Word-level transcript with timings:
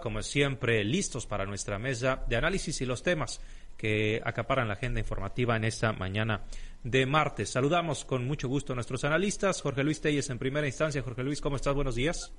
como 0.00 0.22
siempre, 0.22 0.82
listos 0.82 1.26
para 1.26 1.44
nuestra 1.44 1.78
mesa 1.78 2.24
de 2.26 2.36
análisis 2.36 2.80
y 2.80 2.86
los 2.86 3.02
temas 3.02 3.38
que 3.76 4.18
acaparan 4.24 4.66
la 4.66 4.72
agenda 4.72 4.98
informativa 4.98 5.56
en 5.56 5.64
esta 5.64 5.92
mañana 5.92 6.40
de 6.82 7.04
martes. 7.04 7.50
Saludamos 7.50 8.06
con 8.06 8.26
mucho 8.26 8.48
gusto 8.48 8.72
a 8.72 8.76
nuestros 8.76 9.04
analistas. 9.04 9.60
Jorge 9.60 9.84
Luis 9.84 10.00
Telles 10.00 10.30
en 10.30 10.38
primera 10.38 10.66
instancia. 10.66 11.02
Jorge 11.02 11.22
Luis, 11.22 11.42
¿cómo 11.42 11.56
estás? 11.56 11.74
Buenos 11.74 11.96
días. 11.96 12.32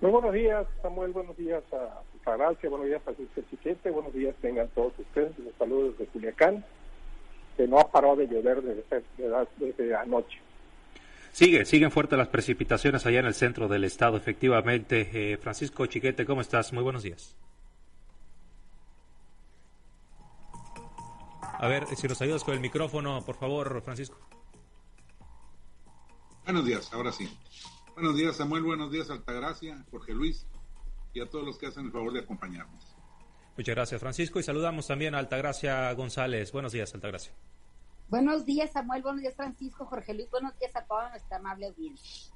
Muy 0.00 0.10
buenos 0.10 0.32
días, 0.32 0.66
Samuel. 0.82 1.12
Buenos 1.12 1.36
días 1.36 1.62
a 1.72 2.36
Gracia. 2.36 2.68
Buenos 2.68 2.88
días 2.88 3.00
a 3.00 3.04
Francisco 3.04 3.42
Chiquete. 3.48 3.90
Buenos 3.92 4.12
días 4.12 4.34
tengan 4.42 4.66
todos 4.70 4.92
ustedes. 4.98 5.38
Los 5.38 5.54
saludos 5.54 5.96
desde 5.96 6.10
Culiacán, 6.10 6.64
que 7.56 7.68
no 7.68 7.78
ha 7.78 7.92
parado 7.92 8.16
de 8.16 8.26
llover 8.26 8.60
desde, 8.60 9.04
desde 9.58 9.94
anoche. 9.94 10.40
Sigue, 11.36 11.66
siguen 11.66 11.90
fuertes 11.90 12.16
las 12.16 12.28
precipitaciones 12.28 13.04
allá 13.04 13.20
en 13.20 13.26
el 13.26 13.34
centro 13.34 13.68
del 13.68 13.84
estado, 13.84 14.16
efectivamente. 14.16 15.10
Eh, 15.12 15.36
Francisco 15.36 15.84
Chiquete, 15.84 16.24
¿cómo 16.24 16.40
estás? 16.40 16.72
Muy 16.72 16.82
buenos 16.82 17.02
días. 17.02 17.36
A 21.42 21.68
ver, 21.68 21.84
si 21.94 22.08
nos 22.08 22.22
ayudas 22.22 22.42
con 22.42 22.54
el 22.54 22.60
micrófono, 22.60 23.22
por 23.22 23.36
favor, 23.36 23.82
Francisco. 23.82 24.18
Buenos 26.44 26.64
días, 26.64 26.90
ahora 26.94 27.12
sí. 27.12 27.28
Buenos 27.92 28.16
días, 28.16 28.34
Samuel. 28.34 28.62
Buenos 28.62 28.90
días, 28.90 29.10
Altagracia, 29.10 29.84
Jorge 29.90 30.14
Luis 30.14 30.46
y 31.12 31.20
a 31.20 31.28
todos 31.28 31.44
los 31.44 31.58
que 31.58 31.66
hacen 31.66 31.84
el 31.84 31.92
favor 31.92 32.14
de 32.14 32.20
acompañarnos. 32.20 32.96
Muchas 33.58 33.74
gracias, 33.74 34.00
Francisco. 34.00 34.40
Y 34.40 34.42
saludamos 34.42 34.86
también 34.86 35.14
a 35.14 35.18
Altagracia 35.18 35.92
González. 35.92 36.50
Buenos 36.50 36.72
días, 36.72 36.94
Altagracia. 36.94 37.34
Buenos 38.08 38.46
días, 38.46 38.72
Samuel. 38.72 39.02
Buenos 39.02 39.20
días, 39.20 39.34
Francisco, 39.34 39.84
Jorge 39.86 40.14
Luis. 40.14 40.30
Buenos 40.30 40.56
días 40.58 40.74
a 40.76 40.84
toda 40.84 41.10
nuestra 41.10 41.38
amable 41.38 41.66
audiencia. 41.66 42.32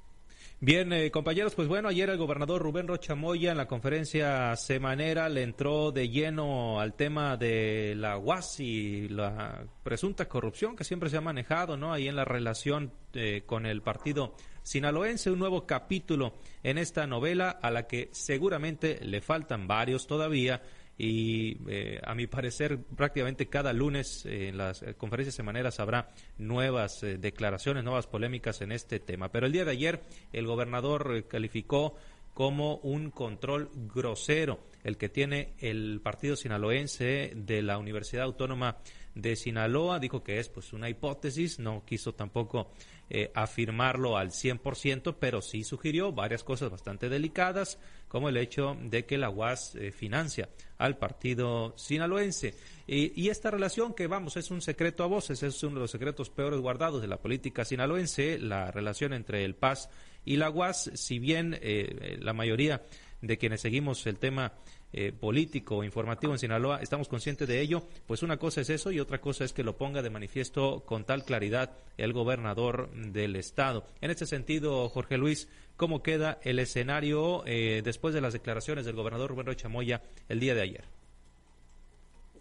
Bien, 0.63 0.93
eh, 0.93 1.09
compañeros, 1.09 1.55
pues 1.55 1.67
bueno, 1.67 1.87
ayer 1.87 2.07
el 2.11 2.19
gobernador 2.19 2.61
Rubén 2.61 2.87
Rocha 2.87 3.15
Moya 3.15 3.49
en 3.49 3.57
la 3.57 3.67
conferencia 3.67 4.55
semanera 4.55 5.27
le 5.27 5.41
entró 5.41 5.91
de 5.91 6.09
lleno 6.09 6.79
al 6.79 6.93
tema 6.93 7.35
de 7.35 7.95
la 7.95 8.19
UAS 8.19 8.59
y 8.59 9.09
la 9.09 9.65
presunta 9.81 10.27
corrupción 10.27 10.75
que 10.75 10.83
siempre 10.83 11.09
se 11.09 11.17
ha 11.17 11.21
manejado, 11.21 11.77
¿no? 11.77 11.91
Ahí 11.91 12.07
en 12.07 12.15
la 12.15 12.25
relación 12.25 12.91
eh, 13.13 13.41
con 13.47 13.65
el 13.65 13.81
partido 13.81 14.35
sinaloense, 14.61 15.31
un 15.31 15.39
nuevo 15.39 15.65
capítulo 15.65 16.35
en 16.61 16.77
esta 16.77 17.07
novela 17.07 17.49
a 17.49 17.71
la 17.71 17.87
que 17.87 18.09
seguramente 18.11 18.99
le 19.03 19.21
faltan 19.21 19.67
varios 19.67 20.05
todavía 20.05 20.61
y 20.97 21.57
eh, 21.67 21.99
a 22.03 22.13
mi 22.13 22.27
parecer 22.27 22.79
prácticamente 22.95 23.47
cada 23.47 23.73
lunes 23.73 24.25
eh, 24.25 24.49
en 24.49 24.57
las 24.57 24.83
eh, 24.83 24.93
conferencias 24.95 25.35
semaneras 25.35 25.79
habrá 25.79 26.11
nuevas 26.37 27.01
declaraciones, 27.01 27.83
nuevas 27.83 28.07
polémicas 28.07 28.61
en 28.61 28.71
este 28.71 28.99
tema. 28.99 29.29
Pero 29.29 29.47
el 29.47 29.51
día 29.51 29.65
de 29.65 29.71
ayer 29.71 30.01
el 30.31 30.45
gobernador 30.45 31.25
calificó 31.27 31.95
como 32.33 32.75
un 32.77 33.11
control 33.11 33.69
grosero 33.93 34.59
el 34.83 34.97
que 34.97 35.09
tiene 35.09 35.53
el 35.59 36.01
partido 36.01 36.35
sinaloense 36.35 37.33
de 37.35 37.61
la 37.61 37.77
Universidad 37.77 38.23
Autónoma 38.23 38.77
de 39.15 39.35
Sinaloa. 39.35 39.99
Dijo 39.99 40.23
que 40.23 40.39
es 40.39 40.49
pues 40.49 40.73
una 40.73 40.89
hipótesis, 40.89 41.59
no 41.59 41.83
quiso 41.85 42.13
tampoco 42.13 42.71
eh, 43.09 43.31
afirmarlo 43.35 44.17
al 44.17 44.31
100%, 44.31 45.17
pero 45.19 45.41
sí 45.41 45.63
sugirió 45.63 46.13
varias 46.13 46.43
cosas 46.43 46.69
bastante 46.69 47.09
delicadas, 47.09 47.77
como 48.07 48.29
el 48.29 48.37
hecho 48.37 48.77
de 48.81 49.05
que 49.05 49.17
la 49.17 49.29
UAS 49.29 49.75
eh, 49.75 49.91
financia 49.91 50.49
al 50.77 50.97
partido 50.97 51.73
sinaloense. 51.77 52.55
Y, 52.87 53.29
esta 53.29 53.51
relación 53.51 53.93
que, 53.93 54.07
vamos, 54.07 54.35
es 54.35 54.51
un 54.51 54.61
secreto 54.61 55.03
a 55.03 55.07
voces, 55.07 55.43
es 55.43 55.63
uno 55.63 55.75
de 55.75 55.81
los 55.81 55.91
secretos 55.91 56.29
peores 56.29 56.59
guardados 56.59 57.01
de 57.01 57.07
la 57.07 57.21
política 57.21 57.63
sinaloense, 57.63 58.37
la 58.37 58.71
relación 58.71 59.13
entre 59.13 59.45
el 59.45 59.55
PAS 59.55 59.89
y 60.25 60.37
la 60.37 60.49
UAS, 60.49 60.91
si 60.95 61.19
bien 61.19 61.57
eh, 61.61 62.17
la 62.19 62.33
mayoría 62.33 62.83
de 63.21 63.37
quienes 63.37 63.61
seguimos 63.61 64.05
el 64.07 64.17
tema 64.17 64.53
eh, 64.93 65.11
político 65.11 65.83
informativo 65.83 66.33
en 66.33 66.39
Sinaloa, 66.39 66.81
estamos 66.81 67.07
conscientes 67.07 67.47
de 67.47 67.61
ello, 67.61 67.83
pues 68.07 68.23
una 68.23 68.37
cosa 68.37 68.61
es 68.61 68.69
eso 68.69 68.91
y 68.91 68.99
otra 68.99 69.21
cosa 69.21 69.45
es 69.45 69.53
que 69.53 69.63
lo 69.63 69.77
ponga 69.77 70.01
de 70.01 70.09
manifiesto 70.09 70.83
con 70.85 71.05
tal 71.05 71.23
claridad 71.23 71.77
el 71.97 72.13
gobernador 72.13 72.89
del 72.91 73.35
estado. 73.35 73.85
En 74.01 74.11
este 74.11 74.25
sentido, 74.25 74.89
Jorge 74.89 75.17
Luis, 75.17 75.49
¿cómo 75.77 76.03
queda 76.03 76.39
el 76.43 76.59
escenario 76.59 77.43
eh, 77.45 77.81
después 77.83 78.13
de 78.13 78.21
las 78.21 78.33
declaraciones 78.33 78.85
del 78.85 78.95
gobernador 78.95 79.29
Rubén 79.31 79.45
Rocha 79.45 79.69
Moya 79.69 80.01
el 80.27 80.39
día 80.39 80.55
de 80.55 80.61
ayer? 80.61 80.83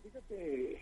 Fíjate 0.03 0.81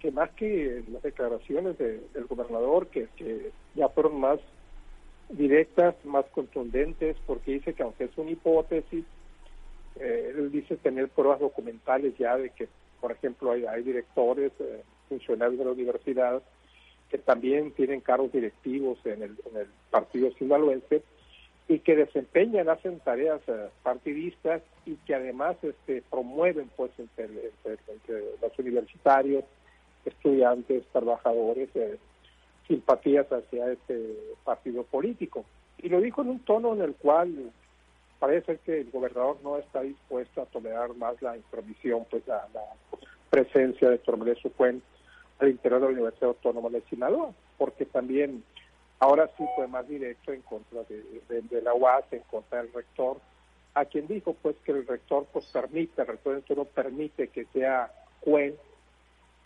que 0.00 0.10
más 0.10 0.30
que 0.32 0.84
las 0.90 1.02
declaraciones 1.02 1.78
del 1.78 2.26
gobernador, 2.28 2.88
que, 2.88 3.08
que 3.16 3.50
ya 3.74 3.88
fueron 3.88 4.20
más 4.20 4.38
directas, 5.30 5.94
más 6.04 6.24
contundentes, 6.26 7.16
porque 7.26 7.52
dice 7.52 7.74
que 7.74 7.82
aunque 7.82 8.04
es 8.04 8.16
una 8.16 8.30
hipótesis, 8.30 9.04
eh, 10.00 10.34
él 10.36 10.50
dice 10.50 10.76
tener 10.76 11.08
pruebas 11.08 11.40
documentales 11.40 12.16
ya 12.18 12.36
de 12.36 12.50
que, 12.50 12.68
por 13.00 13.12
ejemplo, 13.12 13.50
hay, 13.52 13.82
directores, 13.82 14.52
eh, 14.60 14.82
funcionarios 15.08 15.58
de 15.58 15.64
la 15.64 15.72
universidad 15.72 16.42
que 17.10 17.18
también 17.18 17.70
tienen 17.72 18.00
cargos 18.00 18.32
directivos 18.32 18.98
en 19.04 19.22
el, 19.22 19.36
en 19.50 19.60
el 19.60 19.68
partido 19.90 20.32
sinaloense 20.32 21.02
y 21.68 21.78
que 21.80 21.96
desempeñan, 21.96 22.68
hacen 22.68 23.00
tareas 23.00 23.40
eh, 23.48 23.68
partidistas 23.82 24.62
y 24.84 24.96
que 25.06 25.14
además 25.14 25.56
este, 25.62 26.02
promueven 26.10 26.68
pues 26.76 26.90
entre, 26.98 27.28
los 28.40 28.58
universitarios, 28.58 29.44
estudiantes, 30.04 30.84
trabajadores, 30.92 31.68
simpatías 32.68 33.26
hacia 33.32 33.72
este 33.72 34.16
partido 34.44 34.84
político. 34.84 35.44
Y 35.78 35.88
lo 35.88 36.00
dijo 36.00 36.22
en 36.22 36.28
un 36.28 36.38
tono 36.40 36.74
en 36.74 36.82
el 36.82 36.94
cual 36.94 37.52
parece 38.18 38.58
que 38.58 38.80
el 38.80 38.90
gobernador 38.90 39.38
no 39.42 39.58
está 39.58 39.82
dispuesto 39.82 40.42
a 40.42 40.46
tolerar 40.46 40.94
más 40.96 41.20
la 41.22 41.36
intromisión, 41.36 42.06
pues 42.10 42.26
la, 42.26 42.46
presencia 43.30 43.90
de 43.90 43.98
Tormelé 43.98 44.36
Cuen 44.56 44.82
al 45.38 45.48
interior 45.48 45.80
de 45.80 45.86
la 45.86 45.92
Universidad 45.92 46.28
Autónoma 46.28 46.70
de 46.70 46.80
Sinaloa, 46.82 47.32
porque 47.58 47.84
también 47.84 48.42
ahora 48.98 49.30
sí 49.36 49.44
fue 49.54 49.66
más 49.66 49.86
directo 49.88 50.32
en 50.32 50.40
contra 50.42 50.82
de, 50.84 51.62
la 51.62 51.74
UAS, 51.74 52.04
en 52.12 52.22
contra 52.30 52.62
del 52.62 52.72
rector, 52.72 53.18
a 53.74 53.84
quien 53.84 54.06
dijo 54.06 54.34
pues 54.40 54.56
que 54.64 54.72
el 54.72 54.86
rector 54.86 55.26
pues 55.32 55.44
permite, 55.46 56.00
el 56.00 56.08
rector 56.08 56.42
no 56.56 56.64
permite 56.64 57.28
que 57.28 57.44
sea 57.52 57.92
Cuen, 58.20 58.56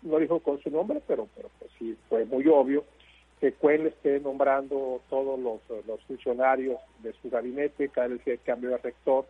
no 0.03 0.19
dijo 0.19 0.39
con 0.41 0.63
su 0.63 0.71
nombre, 0.71 1.03
pero, 1.07 1.29
pero 1.35 1.51
pues 1.59 1.71
sí 1.79 1.97
fue 2.09 2.25
muy 2.25 2.47
obvio, 2.47 2.85
que 3.41 3.53
Cuen 3.55 3.87
esté 3.87 4.21
nombrando 4.21 5.01
todos 5.09 5.41
los, 5.41 5.61
funcionarios 6.07 6.79
de 7.03 7.15
su 7.15 7.31
gabinete 7.31 7.89
cada 7.89 8.09
vez 8.09 8.23
que 8.23 8.37
cambio 8.39 8.71
de 8.71 8.79
rector 8.79 9.25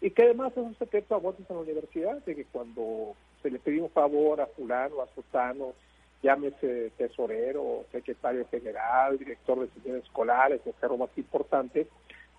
y 0.00 0.10
que 0.10 0.24
además 0.24 0.52
es 0.52 0.58
un 0.58 0.76
secreto 0.76 1.14
a 1.14 1.18
voces 1.18 1.48
en 1.48 1.56
la 1.56 1.62
universidad 1.62 2.16
de 2.24 2.34
que 2.34 2.44
cuando 2.46 3.14
se 3.40 3.50
le 3.50 3.60
pide 3.60 3.80
un 3.80 3.90
favor 3.90 4.40
a 4.40 4.46
fulano, 4.46 5.00
a 5.00 5.06
sotano, 5.14 5.74
llámese 6.22 6.90
tesorero, 6.96 7.84
secretario 7.92 8.46
general, 8.48 9.16
director 9.16 9.60
de 9.60 9.68
sesiones 9.74 10.02
escolares, 10.04 10.60
o 10.66 10.72
cargo 10.72 10.98
más 10.98 11.10
importante, 11.16 11.86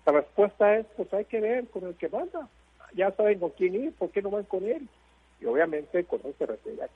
la 0.04 0.12
respuesta 0.12 0.76
es, 0.76 0.86
pues 0.96 1.12
hay 1.14 1.24
que 1.24 1.40
ver 1.40 1.66
con 1.68 1.84
el 1.84 1.94
que 1.94 2.10
manda. 2.10 2.48
Ya 2.94 3.10
saben 3.12 3.38
con 3.38 3.50
quién 3.50 3.74
ir, 3.74 3.92
¿por 3.94 4.10
qué 4.10 4.20
no 4.20 4.30
van 4.30 4.44
con 4.44 4.64
él? 4.64 4.86
Y 5.40 5.46
obviamente 5.46 6.04
con 6.04 6.20
eso 6.20 6.34
se 6.38 6.46
refiere 6.46 6.82
a. 6.82 6.88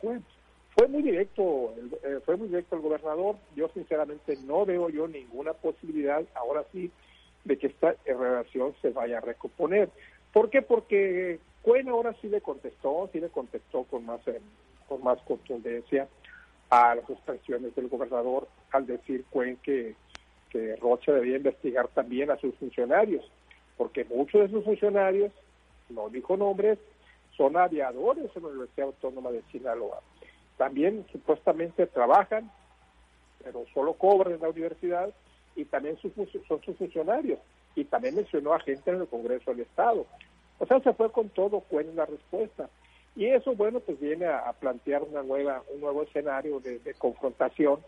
Fue 0.78 0.87
muy 0.87 1.03
directo, 1.03 1.75
eh, 2.05 2.21
fue 2.25 2.37
muy 2.37 2.47
directo 2.47 2.77
el 2.77 2.83
gobernador. 2.83 3.34
Yo 3.56 3.69
sinceramente 3.75 4.39
no 4.44 4.65
veo 4.65 4.89
yo 4.89 5.09
ninguna 5.09 5.53
posibilidad, 5.53 6.22
ahora 6.37 6.65
sí, 6.71 6.93
de 7.44 7.59
que 7.59 7.66
esta 7.66 7.97
relación 8.06 8.77
se 8.81 8.91
vaya 8.91 9.19
a 9.19 9.21
recomponer. 9.21 9.91
¿Por 10.33 10.50
qué? 10.50 10.62
Porque 10.62 11.41
Cuen 11.62 11.89
ahora 11.89 12.15
sí 12.21 12.28
le 12.28 12.41
contestó, 12.41 13.11
sí 13.12 13.19
le 13.19 13.28
contestó 13.28 13.83
con 13.91 14.06
más, 14.06 14.21
eh, 14.28 14.41
con 14.89 15.03
más 15.03 15.19
contundencia 15.22 16.06
a 16.71 16.95
las 16.95 17.10
expresiones 17.10 17.75
del 17.75 17.89
gobernador 17.89 18.47
al 18.71 18.87
decir 18.87 19.25
Cuen 19.31 19.56
que, 19.56 19.97
que 20.50 20.77
Rocha 20.77 21.10
debía 21.10 21.39
investigar 21.39 21.89
también 21.89 22.31
a 22.31 22.39
sus 22.39 22.55
funcionarios, 22.55 23.28
porque 23.77 24.05
muchos 24.05 24.43
de 24.43 24.49
sus 24.50 24.65
funcionarios, 24.65 25.33
no 25.89 26.09
dijo 26.09 26.37
nombres, 26.37 26.78
son 27.37 27.56
aviadores 27.56 28.31
en 28.36 28.42
la 28.45 28.48
Universidad 28.51 28.86
Autónoma 28.86 29.33
de 29.33 29.42
Sinaloa 29.51 30.01
también 30.59 31.07
supuestamente 31.10 31.87
trabajan, 31.87 32.51
pero 33.43 33.65
solo 33.72 33.95
cobran 33.95 34.34
en 34.34 34.43
la 34.43 34.51
universidad 34.51 35.15
y 35.57 35.65
también 35.65 35.97
son 36.03 36.13
sus 36.27 36.77
funcionarios. 36.77 37.39
Y 37.75 37.84
también 37.84 38.16
mencionó 38.16 38.53
a 38.53 38.60
gente 38.60 38.91
en 38.91 39.01
el 39.01 39.07
Congreso 39.07 39.53
del 39.53 39.60
Estado. 39.60 40.05
O 40.59 40.66
sea, 40.66 40.81
se 40.81 40.93
fue 40.93 41.10
con 41.10 41.28
todo 41.31 41.63
en 41.71 41.97
la 41.97 42.05
respuesta. 42.05 42.69
Y 43.15 43.27
eso, 43.27 43.55
bueno, 43.55 43.81
pues 43.81 43.99
viene 44.01 44.27
a, 44.27 44.53
plantear 44.53 45.03
una 45.03 45.22
nueva, 45.22 45.63
un 45.72 45.81
nuevo 45.81 46.03
escenario 46.03 46.60
de, 46.60 46.81
confrontación, 46.99 47.81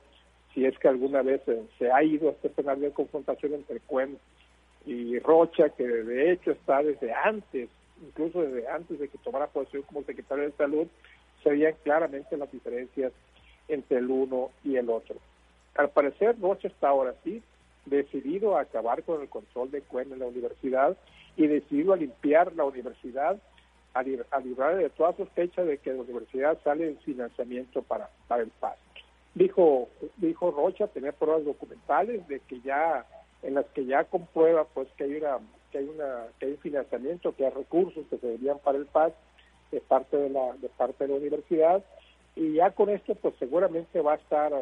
si 0.54 0.64
es 0.64 0.76
que 0.78 0.88
alguna 0.88 1.22
vez 1.22 1.42
eh, 1.46 1.62
se 1.78 1.90
ha 1.90 2.02
ido 2.02 2.30
este 2.30 2.48
escenario 2.48 2.84
de 2.84 2.94
confrontación 2.94 3.54
entre 3.54 3.80
Cuen 3.80 4.18
y 4.86 5.18
Rocha, 5.18 5.68
que 5.70 5.86
de 5.86 6.32
hecho 6.32 6.52
está 6.52 6.82
desde 6.82 7.12
antes, 7.12 7.68
incluso 8.02 8.42
desde 8.42 8.66
antes 8.68 8.98
de 8.98 9.08
que 9.08 9.18
tomara 9.18 9.46
posición 9.46 9.82
como 9.82 10.02
secretario 10.02 10.44
de 10.44 10.52
Salud, 10.52 10.88
se 11.42 11.50
veían 11.50 11.74
claramente 11.82 12.36
las 12.36 12.50
diferencias 12.50 13.12
entre 13.68 13.98
el 13.98 14.10
uno 14.10 14.50
y 14.64 14.76
el 14.76 14.90
otro. 14.90 15.16
Al 15.76 15.90
parecer, 15.90 16.36
Rocha 16.40 16.68
está 16.68 16.88
ahora 16.88 17.14
sí 17.24 17.42
decidido 17.86 18.56
a 18.56 18.62
acabar 18.62 19.02
con 19.02 19.20
el 19.20 19.28
control 19.28 19.70
de 19.70 19.82
Cuen 19.82 20.12
en 20.12 20.18
la 20.18 20.26
universidad 20.26 20.96
y 21.36 21.46
decidido 21.46 21.92
a 21.92 21.96
limpiar 21.96 22.54
la 22.54 22.64
universidad 22.64 23.38
a, 23.94 24.02
librar 24.02 24.76
de 24.76 24.90
toda 24.90 25.16
sospecha 25.16 25.64
de 25.64 25.78
que 25.78 25.92
la 25.92 26.02
universidad 26.02 26.58
sale 26.62 26.88
en 26.88 26.98
financiamiento 26.98 27.82
para, 27.82 28.08
para 28.28 28.42
el 28.42 28.50
PAS. 28.50 28.76
Dijo, 29.34 29.88
dijo 30.16 30.50
Rocha 30.50 30.86
tener 30.88 31.14
pruebas 31.14 31.44
documentales 31.44 32.26
de 32.28 32.40
que 32.40 32.60
ya, 32.60 33.04
en 33.42 33.54
las 33.54 33.66
que 33.66 33.84
ya 33.84 34.04
comprueba 34.04 34.64
pues 34.64 34.88
que 34.96 35.04
hay 35.04 35.16
una, 35.16 35.38
que 35.72 35.78
hay 35.78 35.88
una, 35.88 36.26
que 36.38 36.46
hay 36.46 36.52
un 36.52 36.58
financiamiento, 36.58 37.34
que 37.34 37.46
hay 37.46 37.52
recursos 37.52 38.04
que 38.08 38.18
se 38.18 38.26
deberían 38.26 38.58
para 38.58 38.78
el 38.78 38.86
PAS 38.86 39.12
de 39.70 39.80
parte 39.80 40.16
de 40.16 40.30
la, 40.30 40.52
de 40.54 40.68
parte 40.70 41.04
de 41.04 41.12
la 41.12 41.18
universidad, 41.18 41.84
y 42.36 42.54
ya 42.54 42.70
con 42.70 42.88
esto 42.90 43.14
pues 43.14 43.34
seguramente 43.38 44.00
va 44.00 44.14
a 44.14 44.16
estar 44.16 44.52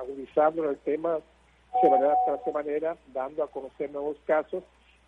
agudizando 0.00 0.68
el 0.68 0.78
tema 0.78 1.18
semana 1.80 2.14
tras 2.26 2.44
semana, 2.44 2.96
dando 3.12 3.42
a 3.42 3.50
conocer 3.50 3.90
nuevos 3.90 4.16
casos 4.26 4.62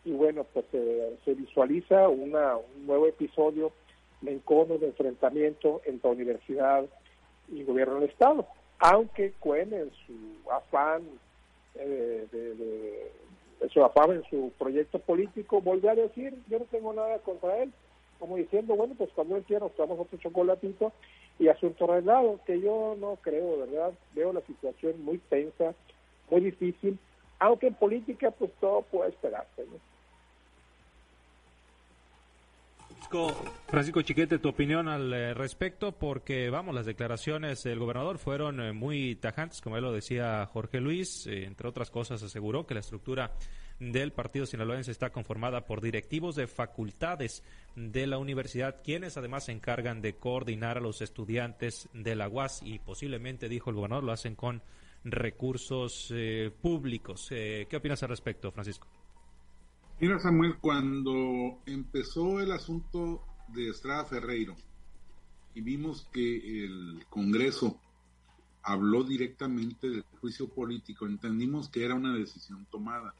y 0.04 0.12
bueno, 0.12 0.44
pues 0.52 0.66
se 0.70 1.34
visualiza 1.34 2.08
una, 2.08 2.56
un 2.56 2.86
nuevo 2.86 3.06
episodio 3.06 3.72
de 4.20 4.32
encono, 4.32 4.78
de 4.78 4.86
enfrentamiento 4.86 5.80
entre 5.84 6.10
universidad 6.10 6.84
y 7.48 7.62
gobierno 7.64 7.96
del 7.96 8.10
Estado, 8.10 8.46
aunque 8.78 9.32
Cuen 9.40 9.72
en 9.72 9.90
su 10.06 10.50
afán 10.50 11.02
eh, 11.74 12.26
de, 12.30 13.68
su 13.70 13.82
afán 13.82 14.12
en 14.12 14.24
su 14.28 14.52
proyecto 14.58 14.98
político 14.98 15.60
volvió 15.60 15.90
a 15.90 15.94
decir, 15.94 16.34
yo 16.48 16.58
no 16.58 16.64
tengo 16.66 16.92
nada 16.92 17.18
contra 17.18 17.62
él, 17.62 17.72
como 18.24 18.38
diciendo, 18.38 18.74
bueno, 18.74 18.94
pues 18.96 19.10
cuando 19.14 19.36
él 19.36 19.42
quiera 19.42 19.66
nos 19.66 19.76
tomamos 19.76 20.06
otro 20.06 20.18
chocolatito 20.18 20.92
y 21.38 21.48
asunto 21.48 21.84
arreglado, 21.84 22.40
que 22.46 22.58
yo 22.58 22.96
no 22.98 23.18
creo, 23.20 23.58
¿verdad? 23.58 23.92
Veo 24.14 24.32
la 24.32 24.40
situación 24.40 25.04
muy 25.04 25.18
tensa, 25.28 25.74
muy 26.30 26.40
difícil, 26.40 26.98
aunque 27.38 27.66
en 27.66 27.74
política 27.74 28.30
pues 28.30 28.50
todo 28.62 28.80
puede 28.80 29.10
esperarse, 29.10 29.66
Francisco, 33.68 34.00
Chiquete, 34.00 34.38
tu 34.38 34.48
opinión 34.48 34.88
al 34.88 35.12
eh, 35.12 35.34
respecto, 35.34 35.92
porque 35.92 36.48
vamos, 36.48 36.74
las 36.74 36.86
declaraciones 36.86 37.62
del 37.62 37.78
gobernador 37.78 38.16
fueron 38.16 38.58
eh, 38.58 38.72
muy 38.72 39.16
tajantes, 39.16 39.60
como 39.60 39.76
él 39.76 39.84
lo 39.84 39.92
decía 39.92 40.46
Jorge 40.46 40.80
Luis, 40.80 41.26
eh, 41.26 41.44
entre 41.44 41.68
otras 41.68 41.90
cosas 41.90 42.22
aseguró 42.22 42.66
que 42.66 42.72
la 42.72 42.80
estructura 42.80 43.32
del 43.78 44.12
partido 44.12 44.46
sinaloense 44.46 44.90
está 44.90 45.10
conformada 45.10 45.66
por 45.66 45.80
directivos 45.80 46.36
de 46.36 46.46
facultades 46.46 47.42
de 47.76 48.06
la 48.06 48.18
universidad, 48.18 48.82
quienes 48.82 49.16
además 49.16 49.44
se 49.44 49.52
encargan 49.52 50.00
de 50.00 50.14
coordinar 50.14 50.78
a 50.78 50.80
los 50.80 51.02
estudiantes 51.02 51.88
de 51.92 52.14
la 52.14 52.28
UAS 52.28 52.62
y 52.62 52.78
posiblemente, 52.78 53.48
dijo 53.48 53.70
el 53.70 53.76
gobernador, 53.76 54.04
lo 54.04 54.12
hacen 54.12 54.36
con 54.36 54.62
recursos 55.04 56.12
públicos. 56.62 57.26
¿Qué 57.28 57.76
opinas 57.76 58.02
al 58.02 58.10
respecto, 58.10 58.50
Francisco? 58.52 58.86
Mira, 60.00 60.18
Samuel, 60.18 60.56
cuando 60.60 61.60
empezó 61.66 62.40
el 62.40 62.52
asunto 62.52 63.22
de 63.48 63.68
Estrada 63.68 64.04
Ferreiro 64.04 64.56
y 65.54 65.60
vimos 65.60 66.08
que 66.12 66.64
el 66.64 67.04
Congreso 67.10 67.78
habló 68.62 69.04
directamente 69.04 69.90
del 69.90 70.04
juicio 70.20 70.48
político, 70.48 71.06
entendimos 71.06 71.68
que 71.68 71.84
era 71.84 71.94
una 71.94 72.14
decisión 72.14 72.66
tomada. 72.70 73.14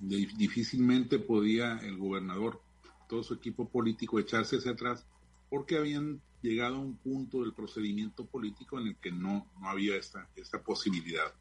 Difícilmente 0.00 1.18
podía 1.18 1.78
el 1.78 1.96
gobernador, 1.96 2.62
todo 3.08 3.22
su 3.22 3.34
equipo 3.34 3.68
político, 3.68 4.18
echarse 4.18 4.56
hacia 4.56 4.72
atrás 4.72 5.06
porque 5.50 5.76
habían 5.76 6.20
llegado 6.42 6.76
a 6.76 6.80
un 6.80 6.96
punto 6.96 7.42
del 7.42 7.52
procedimiento 7.52 8.26
político 8.26 8.80
en 8.80 8.88
el 8.88 8.96
que 8.96 9.12
no, 9.12 9.46
no 9.60 9.68
había 9.68 9.96
esta, 9.96 10.28
esta 10.36 10.62
posibilidad. 10.62 11.32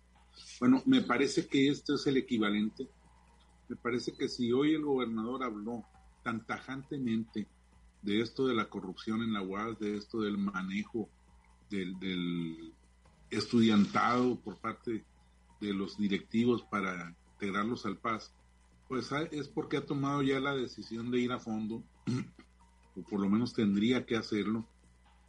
Bueno, 0.59 0.81
me 0.85 1.01
parece 1.01 1.47
que 1.47 1.69
este 1.69 1.93
es 1.95 2.07
el 2.07 2.17
equivalente 2.17 2.87
me 3.73 3.75
parece 3.75 4.13
que 4.13 4.27
si 4.27 4.51
hoy 4.51 4.75
el 4.75 4.83
gobernador 4.83 5.43
habló 5.43 5.83
tan 6.23 6.45
tajantemente 6.45 7.47
de 8.01 8.21
esto 8.21 8.47
de 8.47 8.55
la 8.55 8.69
corrupción 8.69 9.23
en 9.23 9.33
la 9.33 9.41
UAS, 9.41 9.79
de 9.79 9.97
esto 9.97 10.21
del 10.21 10.37
manejo 10.37 11.09
del, 11.69 12.71
estudiantado 13.29 14.39
por 14.39 14.57
parte 14.57 15.03
de 15.59 15.73
los 15.73 15.97
directivos 15.97 16.61
para 16.63 17.15
integrarlos 17.43 17.85
al 17.85 17.97
PAS, 17.97 18.33
pues 18.87 19.11
es 19.31 19.47
porque 19.49 19.77
ha 19.77 19.85
tomado 19.85 20.21
ya 20.21 20.39
la 20.39 20.55
decisión 20.55 21.11
de 21.11 21.19
ir 21.19 21.31
a 21.31 21.39
fondo, 21.39 21.83
o 22.95 23.01
por 23.03 23.19
lo 23.19 23.29
menos 23.29 23.53
tendría 23.53 24.05
que 24.05 24.15
hacerlo, 24.15 24.65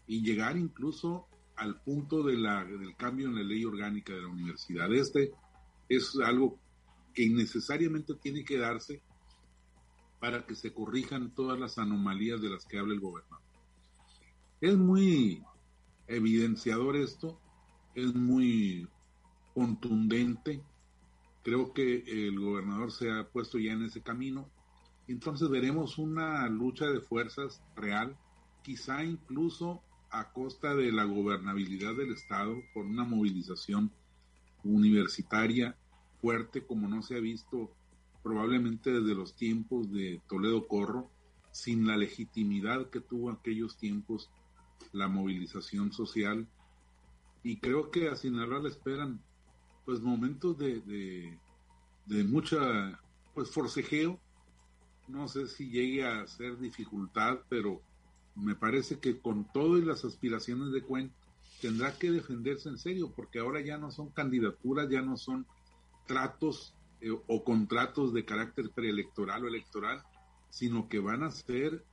y 0.07 0.23
llegar 0.23 0.57
incluso 0.57 1.27
al 1.57 1.81
punto 1.81 2.23
de 2.23 2.37
la, 2.37 2.65
del 2.65 2.95
cambio 2.97 3.29
en 3.29 3.37
la 3.37 3.43
ley 3.43 3.65
orgánica 3.65 4.13
de 4.13 4.23
la 4.23 4.29
universidad. 4.29 4.93
Este 4.93 5.33
es 5.89 6.17
algo 6.25 6.59
que 7.15 7.25
innecesariamente 7.25 8.15
tiene 8.15 8.45
que 8.45 8.59
darse 8.59 9.01
para 10.21 10.45
que 10.47 10.55
se 10.55 10.73
corrijan 10.73 11.35
todas 11.35 11.59
las 11.59 11.79
anomalías 11.79 12.41
de 12.41 12.51
las 12.51 12.65
que 12.65 12.79
habla 12.79 12.95
el 12.95 13.01
gobernador. 13.01 13.41
Es 14.61 14.77
muy 14.77 15.43
evidenciador 16.07 16.97
esto, 16.97 17.39
es 17.95 18.15
muy 18.15 18.89
contundente. 19.55 20.63
Creo 21.45 21.73
que 21.73 22.05
el 22.07 22.41
gobernador 22.41 22.91
se 22.91 23.13
ha 23.13 23.29
puesto 23.29 23.59
ya 23.59 23.73
en 23.73 23.85
ese 23.85 24.01
camino. 24.01 24.49
Entonces 25.07 25.51
veremos 25.51 25.99
una 25.99 26.49
lucha 26.49 26.87
de 26.87 27.01
fuerzas 27.01 27.63
real, 27.77 28.17
quizá 28.63 29.05
incluso 29.05 29.83
a 30.11 30.33
costa 30.33 30.75
de 30.75 30.91
la 30.91 31.05
gobernabilidad 31.05 31.95
del 31.95 32.13
Estado 32.13 32.57
por 32.73 32.87
una 32.87 33.05
movilización 33.05 33.93
universitaria 34.63 35.77
fuerte 36.21 36.65
como 36.65 36.89
no 36.89 37.03
se 37.03 37.17
ha 37.17 37.21
visto 37.21 37.71
probablemente 38.23 38.91
desde 38.91 39.15
los 39.15 39.37
tiempos 39.37 39.93
de 39.93 40.23
Toledo 40.27 40.67
Corro, 40.67 41.11
sin 41.51 41.87
la 41.87 41.99
legitimidad 41.99 42.89
que 42.89 43.01
tuvo 43.01 43.31
aquellos 43.31 43.77
tiempos 43.77 44.31
la 44.93 45.09
movilización 45.09 45.93
social. 45.93 46.49
Y 47.43 47.59
creo 47.59 47.91
que 47.91 48.09
a 48.09 48.17
Sinaloa 48.17 48.61
le 48.61 48.71
esperan 48.71 49.21
pues 49.85 50.01
momentos 50.01 50.59
de, 50.59 51.39
de, 52.07 52.25
mucha 52.25 53.01
pues 53.35 53.51
forcejeo. 53.51 54.19
No 55.09 55.29
sé 55.29 55.47
si 55.49 55.69
llegue 55.69 56.07
a 56.07 56.27
ser 56.27 56.59
dificultad, 56.59 57.41
pero 57.49 57.83
me 58.35 58.55
parece 58.55 58.99
que 58.99 59.19
con 59.19 59.45
todas 59.53 59.85
las 59.85 60.05
aspiraciones 60.05 60.73
de 60.73 60.83
Cuen 60.83 61.13
tendrá 61.61 61.97
que 61.99 62.11
defenderse 62.11 62.69
en 62.69 62.79
serio, 62.79 63.13
porque 63.15 63.39
ahora 63.39 63.61
ya 63.61 63.79
no 63.79 63.91
son 63.91 64.11
candidaturas, 64.11 64.89
ya 64.89 65.03
no 65.03 65.17
son 65.17 65.47
tratos 66.07 66.75
eh, 67.01 67.11
o 67.11 67.45
contratos 67.45 68.13
de 68.13 68.25
carácter 68.25 68.71
preelectoral 68.71 69.45
o 69.45 69.49
electoral, 69.49 70.03
sino 70.51 70.89
que 70.89 71.01
van 71.01 71.23
a 71.23 71.31
ser 71.31 71.85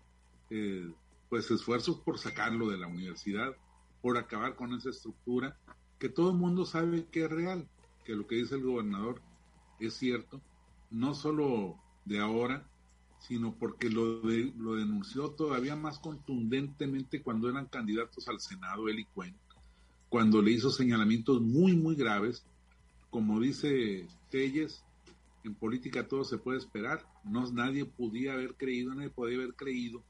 eh, 0.49 0.89
pues 1.29 1.49
esfuerzos 1.51 1.99
por 1.99 2.17
sacarlo 2.17 2.69
de 2.69 2.77
la 2.77 2.87
universidad, 2.87 3.55
por 4.01 4.17
acabar 4.17 4.55
con 4.55 4.73
esa 4.73 4.89
estructura 4.89 5.57
que 6.01 6.09
todo 6.09 6.31
el 6.31 6.37
mundo 6.37 6.65
sabe 6.65 7.05
que 7.11 7.25
es 7.25 7.29
real, 7.29 7.67
que 8.03 8.15
lo 8.15 8.27
que 8.27 8.35
dice 8.35 8.55
el 8.55 8.63
gobernador 8.63 9.21
es 9.79 9.95
cierto, 9.95 10.41
no 10.89 11.13
solo 11.15 11.77
de 12.05 12.19
ahora, 12.19 12.67
sino 13.19 13.55
porque 13.55 13.89
lo, 13.89 14.21
lo 14.23 14.75
denunció 14.75 15.31
todavía 15.31 15.75
más 15.75 15.99
contundentemente 15.99 17.21
cuando 17.21 17.49
eran 17.49 17.67
candidatos 17.67 18.27
al 18.27 18.39
Senado, 18.39 18.87
él 18.89 18.99
y 18.99 19.05
Cuen, 19.05 19.35
cuando 20.09 20.41
le 20.41 20.51
hizo 20.51 20.71
señalamientos 20.71 21.41
muy, 21.41 21.75
muy 21.75 21.95
graves 21.95 22.45
como 23.11 23.41
dice 23.41 24.07
Telles, 24.29 24.83
en 25.43 25.53
política 25.53 26.07
todo 26.07 26.23
se 26.23 26.37
puede 26.37 26.57
esperar. 26.57 27.05
No, 27.25 27.51
nadie 27.51 27.85
podía 27.85 28.33
haber 28.33 28.55
creído, 28.55 28.95
nadie 28.95 29.09
podía 29.09 29.37
haber 29.37 29.53
creído 29.53 30.01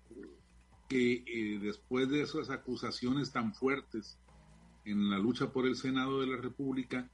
que 0.88 1.24
eh, 1.26 1.60
después 1.60 2.10
de 2.10 2.22
esas 2.22 2.50
acusaciones 2.50 3.32
tan 3.32 3.54
fuertes 3.54 4.18
en 4.86 5.10
la 5.10 5.18
lucha 5.18 5.52
por 5.52 5.66
el 5.66 5.76
Senado 5.76 6.22
de 6.22 6.28
la 6.28 6.38
República, 6.38 7.10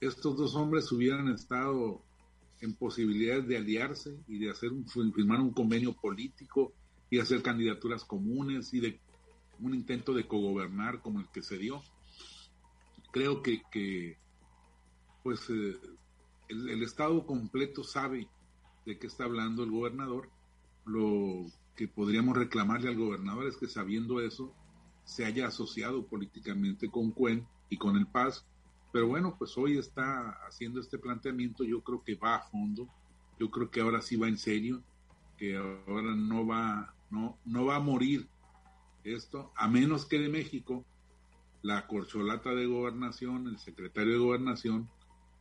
estos 0.00 0.36
dos 0.36 0.54
hombres 0.54 0.90
hubieran 0.92 1.28
estado 1.28 2.02
en 2.60 2.74
posibilidades 2.74 3.46
de 3.46 3.56
aliarse 3.56 4.18
y 4.28 4.38
de 4.38 4.50
hacer 4.50 4.70
firmar 5.14 5.40
un 5.40 5.52
convenio 5.52 5.92
político 5.94 6.72
y 7.10 7.18
hacer 7.18 7.42
candidaturas 7.42 8.04
comunes 8.04 8.72
y 8.72 8.80
de 8.80 9.00
un 9.60 9.74
intento 9.74 10.14
de 10.14 10.26
cogobernar 10.26 11.00
como 11.00 11.20
el 11.20 11.28
que 11.28 11.42
se 11.42 11.58
dio. 11.58 11.82
Creo 13.12 13.42
que, 13.42 14.16
pues 15.22 15.48
eh, 15.50 15.76
el, 16.48 16.82
Estado 16.82 17.26
completo 17.26 17.84
sabe 17.84 18.28
de 18.86 18.98
qué 18.98 19.06
está 19.06 19.24
hablando 19.24 19.64
el 19.64 19.70
gobernador. 19.70 20.30
Lo 20.86 21.46
que 21.76 21.88
podríamos 21.88 22.36
reclamarle 22.36 22.88
al 22.88 22.96
gobernador 22.96 23.46
es 23.46 23.56
que 23.56 23.68
sabiendo 23.68 24.20
eso, 24.20 24.54
se 25.04 25.24
haya 25.24 25.48
asociado 25.48 26.06
políticamente 26.06 26.88
con 26.88 27.10
Cuen 27.10 27.46
y 27.68 27.76
con 27.76 27.96
el 27.96 28.06
Paz. 28.06 28.46
Pero 28.92 29.06
bueno, 29.06 29.36
pues 29.38 29.56
hoy 29.56 29.78
está 29.78 30.30
haciendo 30.46 30.80
este 30.80 30.98
planteamiento, 30.98 31.64
yo 31.64 31.80
creo 31.82 32.02
que 32.02 32.16
va 32.16 32.36
a 32.36 32.42
fondo, 32.42 32.88
yo 33.38 33.50
creo 33.50 33.70
que 33.70 33.80
ahora 33.80 34.02
sí 34.02 34.16
va 34.16 34.28
en 34.28 34.38
serio, 34.38 34.82
que 35.36 35.56
ahora 35.56 36.14
no 36.14 36.46
va, 36.46 36.94
no, 37.10 37.38
no 37.44 37.64
va 37.64 37.76
a 37.76 37.80
morir 37.80 38.28
esto, 39.04 39.52
a 39.56 39.68
menos 39.68 40.04
que 40.04 40.18
de 40.18 40.28
México 40.28 40.84
la 41.62 41.86
corcholata 41.86 42.50
de 42.50 42.66
gobernación, 42.66 43.46
el 43.46 43.58
secretario 43.58 44.14
de 44.14 44.18
gobernación, 44.18 44.88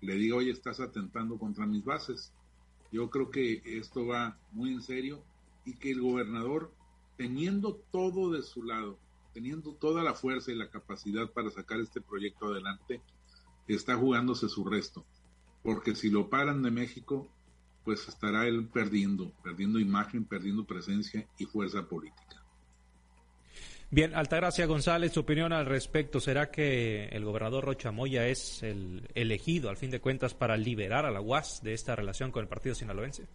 le 0.02 0.16
diga, 0.16 0.38
oye, 0.38 0.52
estás 0.52 0.80
atentando 0.80 1.38
contra 1.38 1.66
mis 1.66 1.84
bases. 1.84 2.34
Yo 2.92 3.10
creo 3.10 3.30
que 3.32 3.62
esto 3.66 4.06
va 4.06 4.38
muy 4.52 4.74
en 4.74 4.82
serio 4.82 5.24
y 5.66 5.74
que 5.74 5.92
el 5.92 6.02
gobernador, 6.02 6.72
teniendo 7.18 7.76
todo 7.92 8.32
de 8.32 8.42
su 8.42 8.64
lado, 8.64 8.98
teniendo 9.34 9.74
toda 9.74 10.04
la 10.04 10.14
fuerza 10.14 10.52
y 10.52 10.56
la 10.56 10.70
capacidad 10.70 11.32
para 11.32 11.52
sacar 11.52 11.80
este 11.80 12.02
proyecto 12.02 12.48
adelante, 12.48 13.02
está 13.76 13.96
jugándose 13.96 14.50
su 14.50 14.66
resto. 14.66 15.06
Porque 15.64 15.96
si 15.96 16.10
lo 16.10 16.30
paran 16.30 16.62
de 16.62 16.72
México, 16.72 17.28
pues 17.84 18.08
estará 18.08 18.48
él 18.48 18.68
perdiendo, 18.68 19.32
perdiendo 19.44 19.80
imagen, 19.80 20.26
perdiendo 20.26 20.66
presencia 20.66 21.28
y 21.38 21.46
fuerza 21.46 21.88
política. 21.88 22.44
Bien, 23.92 24.14
Altagracia 24.16 24.68
González, 24.68 25.14
su 25.14 25.22
opinión 25.22 25.52
al 25.52 25.66
respecto. 25.66 26.20
¿Será 26.20 26.52
que 26.52 27.06
el 27.06 27.26
gobernador 27.26 27.66
Rocha 27.66 27.92
Moya 27.92 28.28
es 28.28 28.62
el 28.62 29.10
elegido, 29.16 29.70
al 29.70 29.78
fin 29.78 29.90
de 29.90 30.00
cuentas, 30.00 30.36
para 30.36 30.56
liberar 30.58 31.08
a 31.08 31.12
la 31.12 31.22
UAS 31.22 31.64
de 31.64 31.74
esta 31.74 31.96
relación 31.96 32.32
con 32.32 32.44
el 32.44 32.48
partido 32.48 32.76
sinaloense? 32.76 33.28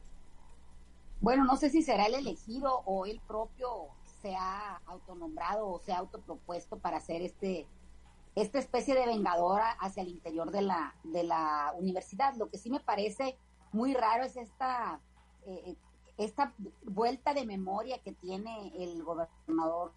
Bueno, 1.21 1.45
no 1.45 1.57
sé 1.57 1.71
si 1.71 1.83
será 1.83 2.07
el 2.07 2.15
elegido 2.15 2.83
o 2.85 3.05
él 3.07 3.21
propio 3.27 3.89
se 4.23 4.35
ha 4.37 4.77
autonombrado 4.87 5.67
o 5.67 5.81
se 5.81 5.93
ha 5.93 5.99
autopropuesto 5.99 6.79
para 6.79 6.99
hacer 6.99 7.23
este 7.23 7.67
esta 8.35 8.59
especie 8.59 8.95
de 8.95 9.07
vengadora 9.07 9.71
hacia 9.81 10.03
el 10.03 10.09
interior 10.09 10.51
de 10.51 10.63
la, 10.63 10.95
de 11.05 11.23
la 11.23 11.73
universidad. 11.79 12.35
Lo 12.35 12.51
que 12.51 12.59
sí 12.59 12.71
me 12.71 12.81
parece 12.81 13.37
muy 13.73 13.95
raro 13.95 14.25
es 14.25 14.37
esta, 14.37 15.01
eh, 15.47 15.77
esta 16.17 16.53
vuelta 16.85 17.35
de 17.35 17.47
memoria 17.47 17.99
que 17.99 18.13
tiene 18.13 18.73
el 18.77 19.03
gobernador 19.03 19.93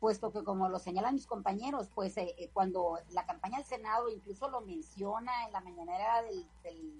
puesto 0.00 0.32
que 0.32 0.42
como 0.42 0.68
lo 0.68 0.78
señalan 0.78 1.14
mis 1.14 1.26
compañeros, 1.26 1.88
pues 1.94 2.16
eh, 2.16 2.34
eh, 2.36 2.50
cuando 2.52 2.98
la 3.10 3.24
campaña 3.24 3.58
del 3.58 3.66
Senado 3.66 4.08
incluso 4.08 4.48
lo 4.48 4.60
menciona 4.60 5.46
en 5.46 5.52
la 5.52 5.60
mañanera 5.60 6.22
del, 6.22 6.44
del 6.64 6.92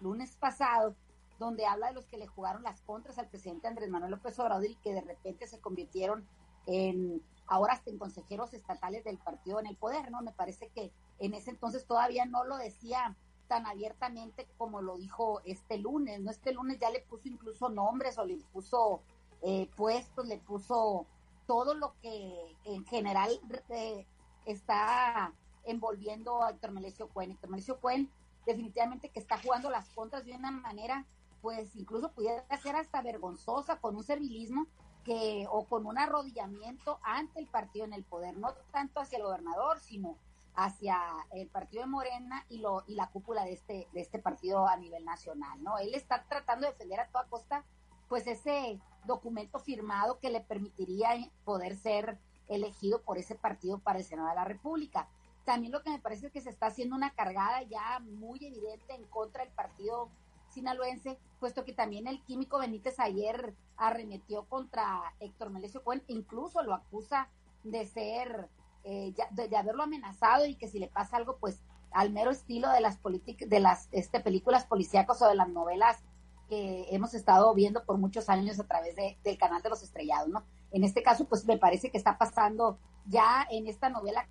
lunes 0.00 0.36
pasado, 0.36 0.94
donde 1.38 1.66
habla 1.66 1.88
de 1.88 1.94
los 1.94 2.06
que 2.06 2.16
le 2.16 2.28
jugaron 2.28 2.62
las 2.62 2.80
contras 2.82 3.18
al 3.18 3.28
presidente 3.28 3.66
Andrés 3.66 3.90
Manuel 3.90 4.12
López 4.12 4.38
Obrador 4.38 4.66
y 4.66 4.76
que 4.76 4.94
de 4.94 5.00
repente 5.00 5.48
se 5.48 5.60
convirtieron 5.60 6.24
en 6.66 7.22
ahora 7.46 7.74
hasta 7.74 7.90
en 7.90 7.98
consejeros 7.98 8.54
estatales 8.54 9.04
del 9.04 9.18
partido 9.18 9.60
en 9.60 9.66
el 9.66 9.76
poder, 9.76 10.10
¿no? 10.10 10.22
Me 10.22 10.32
parece 10.32 10.68
que 10.68 10.90
en 11.18 11.34
ese 11.34 11.50
entonces 11.50 11.86
todavía 11.86 12.24
no 12.24 12.44
lo 12.44 12.56
decía 12.56 13.14
tan 13.48 13.66
abiertamente 13.66 14.46
como 14.56 14.80
lo 14.80 14.96
dijo 14.96 15.42
este 15.44 15.76
lunes, 15.76 16.20
¿no? 16.20 16.30
Este 16.30 16.52
lunes 16.52 16.78
ya 16.78 16.90
le 16.90 17.00
puso 17.00 17.28
incluso 17.28 17.68
nombres 17.68 18.16
o 18.16 18.24
le 18.24 18.38
puso 18.52 19.02
eh, 19.42 19.68
puestos, 19.76 20.26
le 20.26 20.38
puso 20.38 21.06
todo 21.46 21.74
lo 21.74 21.94
que 22.00 22.56
en 22.64 22.86
general 22.86 23.38
eh, 23.68 24.06
está 24.46 25.32
envolviendo 25.64 26.42
a 26.42 26.50
Héctor 26.50 26.70
Melesio 26.70 27.08
Cuen. 27.08 27.32
Héctor 27.32 27.50
Melesio 27.50 27.80
Cuen 27.80 28.10
definitivamente 28.46 29.10
que 29.10 29.20
está 29.20 29.38
jugando 29.38 29.68
las 29.68 29.88
contras 29.90 30.24
de 30.24 30.32
una 30.32 30.50
manera 30.50 31.04
pues 31.42 31.74
incluso 31.76 32.12
pudiera 32.12 32.44
ser 32.58 32.76
hasta 32.76 33.02
vergonzosa 33.02 33.78
con 33.78 33.96
un 33.96 34.04
servilismo 34.04 34.66
que 35.04 35.46
o 35.50 35.64
con 35.64 35.86
un 35.86 35.98
arrodillamiento 35.98 36.98
ante 37.02 37.40
el 37.40 37.46
partido 37.46 37.84
en 37.84 37.92
el 37.92 38.04
poder, 38.04 38.36
no 38.36 38.52
tanto 38.70 39.00
hacia 39.00 39.18
el 39.18 39.24
gobernador, 39.24 39.80
sino 39.80 40.16
hacia 40.54 41.00
el 41.32 41.48
partido 41.48 41.82
de 41.82 41.88
Morena 41.88 42.44
y 42.48 42.58
lo 42.58 42.84
y 42.86 42.94
la 42.94 43.08
cúpula 43.08 43.44
de 43.44 43.54
este 43.54 43.88
de 43.92 44.00
este 44.00 44.18
partido 44.18 44.68
a 44.68 44.76
nivel 44.76 45.04
nacional, 45.04 45.62
¿no? 45.62 45.78
Él 45.78 45.94
está 45.94 46.24
tratando 46.28 46.66
de 46.66 46.72
defender 46.72 47.00
a 47.00 47.08
toda 47.08 47.26
costa 47.26 47.64
pues 48.08 48.26
ese 48.26 48.78
documento 49.06 49.58
firmado 49.58 50.18
que 50.18 50.30
le 50.30 50.42
permitiría 50.42 51.10
poder 51.44 51.76
ser 51.76 52.18
elegido 52.48 53.00
por 53.00 53.16
ese 53.16 53.34
partido 53.34 53.78
para 53.78 53.98
el 53.98 54.04
Senado 54.04 54.28
de 54.28 54.34
la 54.34 54.44
República. 54.44 55.08
También 55.44 55.72
lo 55.72 55.82
que 55.82 55.90
me 55.90 55.98
parece 55.98 56.26
es 56.26 56.32
que 56.32 56.40
se 56.40 56.50
está 56.50 56.66
haciendo 56.66 56.94
una 56.94 57.14
cargada 57.14 57.62
ya 57.62 58.00
muy 58.00 58.44
evidente 58.44 58.94
en 58.94 59.04
contra 59.04 59.44
del 59.44 59.52
partido 59.54 60.10
sinaloense, 60.52 61.18
puesto 61.40 61.64
que 61.64 61.72
también 61.72 62.06
el 62.06 62.22
químico 62.22 62.58
Benítez 62.58 62.98
ayer 63.00 63.54
arremetió 63.76 64.44
contra 64.44 65.14
Héctor 65.20 65.50
Melesio 65.50 65.82
Cuen, 65.82 66.02
incluso 66.08 66.62
lo 66.62 66.74
acusa 66.74 67.28
de 67.64 67.86
ser, 67.86 68.48
eh, 68.84 69.14
de, 69.30 69.56
haberlo 69.56 69.82
amenazado 69.82 70.46
y 70.46 70.54
que 70.54 70.68
si 70.68 70.78
le 70.78 70.88
pasa 70.88 71.16
algo, 71.16 71.36
pues 71.38 71.60
al 71.90 72.10
mero 72.10 72.30
estilo 72.30 72.70
de 72.70 72.80
las 72.80 72.98
de 73.02 73.60
las 73.60 73.88
este, 73.92 74.20
películas 74.20 74.64
policíacas 74.66 75.20
o 75.20 75.28
de 75.28 75.34
las 75.34 75.48
novelas 75.48 76.02
que 76.48 76.86
hemos 76.90 77.14
estado 77.14 77.52
viendo 77.54 77.84
por 77.84 77.98
muchos 77.98 78.28
años 78.28 78.58
a 78.60 78.66
través 78.66 78.96
del 78.96 79.38
canal 79.38 79.62
de 79.62 79.70
los 79.70 79.82
estrellados, 79.82 80.28
¿no? 80.28 80.44
En 80.70 80.84
este 80.84 81.02
caso, 81.02 81.26
pues 81.26 81.44
me 81.46 81.58
parece 81.58 81.90
que 81.90 81.98
está 81.98 82.18
pasando 82.18 82.78
ya 83.06 83.46
en 83.50 83.66
esta 83.66 83.88
novela 83.88 84.28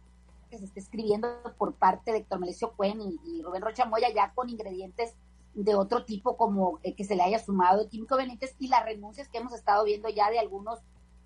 que 0.49 0.57
se 0.57 0.65
está 0.65 0.79
escribiendo 0.79 1.27
por 1.57 1.73
parte 1.73 2.11
de 2.11 2.19
Héctor 2.19 2.39
Melesio 2.39 2.73
Cuen 2.73 3.01
y, 3.01 3.19
y 3.25 3.41
Rubén 3.41 3.61
Rocha 3.61 3.85
Moya, 3.85 4.09
ya 4.13 4.33
con 4.33 4.49
ingredientes 4.49 5.15
de 5.53 5.75
otro 5.75 6.05
tipo 6.05 6.37
como 6.37 6.79
eh, 6.83 6.93
que 6.95 7.03
se 7.03 7.15
le 7.15 7.23
haya 7.23 7.39
sumado 7.39 7.89
Químico 7.89 8.15
Benítez 8.15 8.55
y 8.59 8.67
las 8.67 8.85
renuncias 8.85 9.27
que 9.27 9.39
hemos 9.39 9.53
estado 9.53 9.83
viendo 9.83 10.09
ya 10.09 10.29
de 10.29 10.39
algunos 10.39 10.79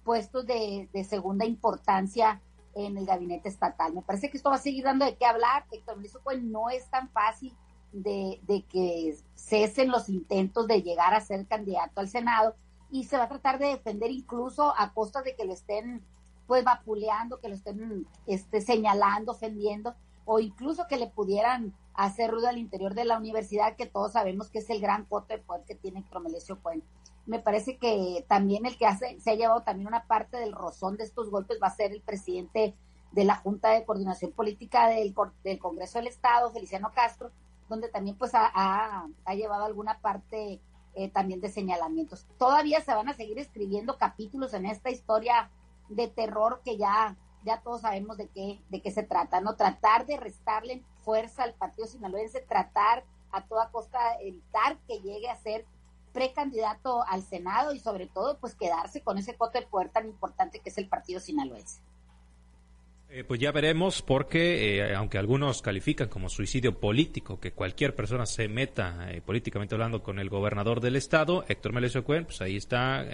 puestos 0.03 0.45
de, 0.45 0.89
segunda 1.07 1.45
importancia 1.45 2.41
en 2.75 2.97
el 2.97 3.05
gabinete 3.05 3.49
estatal. 3.49 3.93
Me 3.93 4.01
parece 4.01 4.29
que 4.29 4.37
esto 4.37 4.49
va 4.49 4.57
a 4.57 4.59
seguir 4.59 4.83
dando 4.83 5.05
de 5.05 5.15
qué 5.15 5.25
hablar. 5.25 5.65
Héctor 5.71 5.97
Luis 5.97 6.17
pues 6.23 6.41
no 6.43 6.69
es 6.69 6.89
tan 6.89 7.09
fácil 7.09 7.55
de, 7.91 8.39
de, 8.43 8.63
que 8.63 9.17
cesen 9.35 9.89
los 9.89 10.09
intentos 10.09 10.67
de 10.67 10.81
llegar 10.81 11.13
a 11.13 11.21
ser 11.21 11.47
candidato 11.47 12.01
al 12.01 12.09
Senado 12.09 12.55
y 12.91 13.05
se 13.05 13.17
va 13.17 13.23
a 13.23 13.29
tratar 13.29 13.57
de 13.57 13.67
defender 13.67 14.11
incluso 14.11 14.73
a 14.77 14.93
costa 14.93 15.21
de 15.21 15.35
que 15.35 15.45
lo 15.45 15.53
estén 15.53 16.03
pues 16.47 16.63
vapuleando, 16.63 17.39
que 17.39 17.49
lo 17.49 17.55
estén 17.55 18.07
este, 18.27 18.61
señalando, 18.61 19.31
ofendiendo 19.31 19.95
o 20.25 20.39
incluso 20.39 20.87
que 20.87 20.97
le 20.97 21.07
pudieran 21.07 21.73
hacer 21.93 22.31
ruido 22.31 22.49
al 22.49 22.57
interior 22.57 22.93
de 22.93 23.05
la 23.05 23.17
universidad, 23.17 23.75
que 23.75 23.85
todos 23.85 24.13
sabemos 24.13 24.49
que 24.49 24.59
es 24.59 24.69
el 24.69 24.81
gran 24.81 25.05
coto 25.05 25.27
de 25.29 25.39
poder 25.39 25.63
que 25.65 25.75
tiene 25.75 26.03
Cromelesio 26.09 26.59
Cuen. 26.61 26.83
Me 27.25 27.39
parece 27.39 27.77
que 27.77 28.25
también 28.27 28.65
el 28.65 28.77
que 28.77 28.85
hace, 28.85 29.19
se 29.19 29.31
ha 29.31 29.35
llevado 29.35 29.61
también 29.61 29.87
una 29.87 30.05
parte 30.05 30.37
del 30.37 30.51
rozón 30.51 30.97
de 30.97 31.05
estos 31.05 31.29
golpes 31.29 31.59
va 31.61 31.67
a 31.67 31.75
ser 31.75 31.91
el 31.91 32.01
presidente 32.01 32.75
de 33.11 33.23
la 33.23 33.35
Junta 33.37 33.69
de 33.69 33.85
Coordinación 33.85 34.31
Política 34.31 34.87
del, 34.87 35.15
del 35.43 35.57
Congreso 35.57 35.99
del 35.99 36.07
Estado, 36.07 36.51
Feliciano 36.51 36.91
Castro, 36.93 37.31
donde 37.69 37.87
también 37.87 38.17
pues 38.17 38.35
ha, 38.35 38.51
ha, 38.53 39.33
llevado 39.33 39.63
alguna 39.63 39.99
parte 39.99 40.61
eh, 40.93 41.09
también 41.09 41.39
de 41.39 41.49
señalamientos. 41.49 42.27
Todavía 42.37 42.81
se 42.81 42.93
van 42.93 43.09
a 43.09 43.13
seguir 43.13 43.39
escribiendo 43.39 43.97
capítulos 43.97 44.53
en 44.53 44.65
esta 44.65 44.91
historia 44.91 45.49
de 45.89 46.07
terror 46.07 46.61
que 46.63 46.77
ya 46.77 47.15
ya 47.45 47.61
todos 47.61 47.81
sabemos 47.81 48.17
de 48.17 48.27
qué, 48.27 48.59
de 48.69 48.81
qué 48.81 48.91
se 48.91 49.03
trata, 49.03 49.39
¿no? 49.39 49.55
Tratar 49.55 50.05
de 50.05 50.17
restarle 50.17 50.83
fuerza 51.03 51.43
al 51.43 51.53
partido 51.53 51.87
sinaloense, 51.87 52.41
tratar 52.41 53.05
a 53.31 53.45
toda 53.45 53.69
costa 53.69 53.99
evitar 54.21 54.77
que 54.87 54.99
llegue 54.99 55.29
a 55.29 55.35
ser 55.35 55.65
precandidato 56.13 57.03
al 57.07 57.21
Senado 57.21 57.73
y 57.73 57.79
sobre 57.79 58.07
todo 58.07 58.39
pues 58.39 58.55
quedarse 58.55 59.01
con 59.01 59.17
ese 59.17 59.35
coto 59.35 59.59
de 59.59 59.67
poder 59.67 59.89
tan 59.89 60.07
importante 60.07 60.59
que 60.59 60.69
es 60.69 60.77
el 60.77 60.87
partido 60.87 61.19
sinaloense. 61.19 61.81
Eh, 63.09 63.23
pues 63.23 63.39
ya 63.39 63.51
veremos 63.51 64.01
porque 64.01 64.79
eh, 64.79 64.95
aunque 64.95 65.17
algunos 65.17 65.61
califican 65.61 66.09
como 66.09 66.27
suicidio 66.27 66.79
político 66.79 67.39
que 67.39 67.51
cualquier 67.51 67.95
persona 67.95 68.25
se 68.25 68.47
meta 68.47 69.11
eh, 69.11 69.21
políticamente 69.21 69.75
hablando 69.75 70.01
con 70.01 70.17
el 70.17 70.29
gobernador 70.29 70.81
del 70.81 70.95
estado, 70.95 71.45
Héctor 71.47 71.73
Melesio 71.73 72.03
Cuen, 72.03 72.25
pues 72.25 72.41
ahí 72.41 72.55
está 72.55 73.05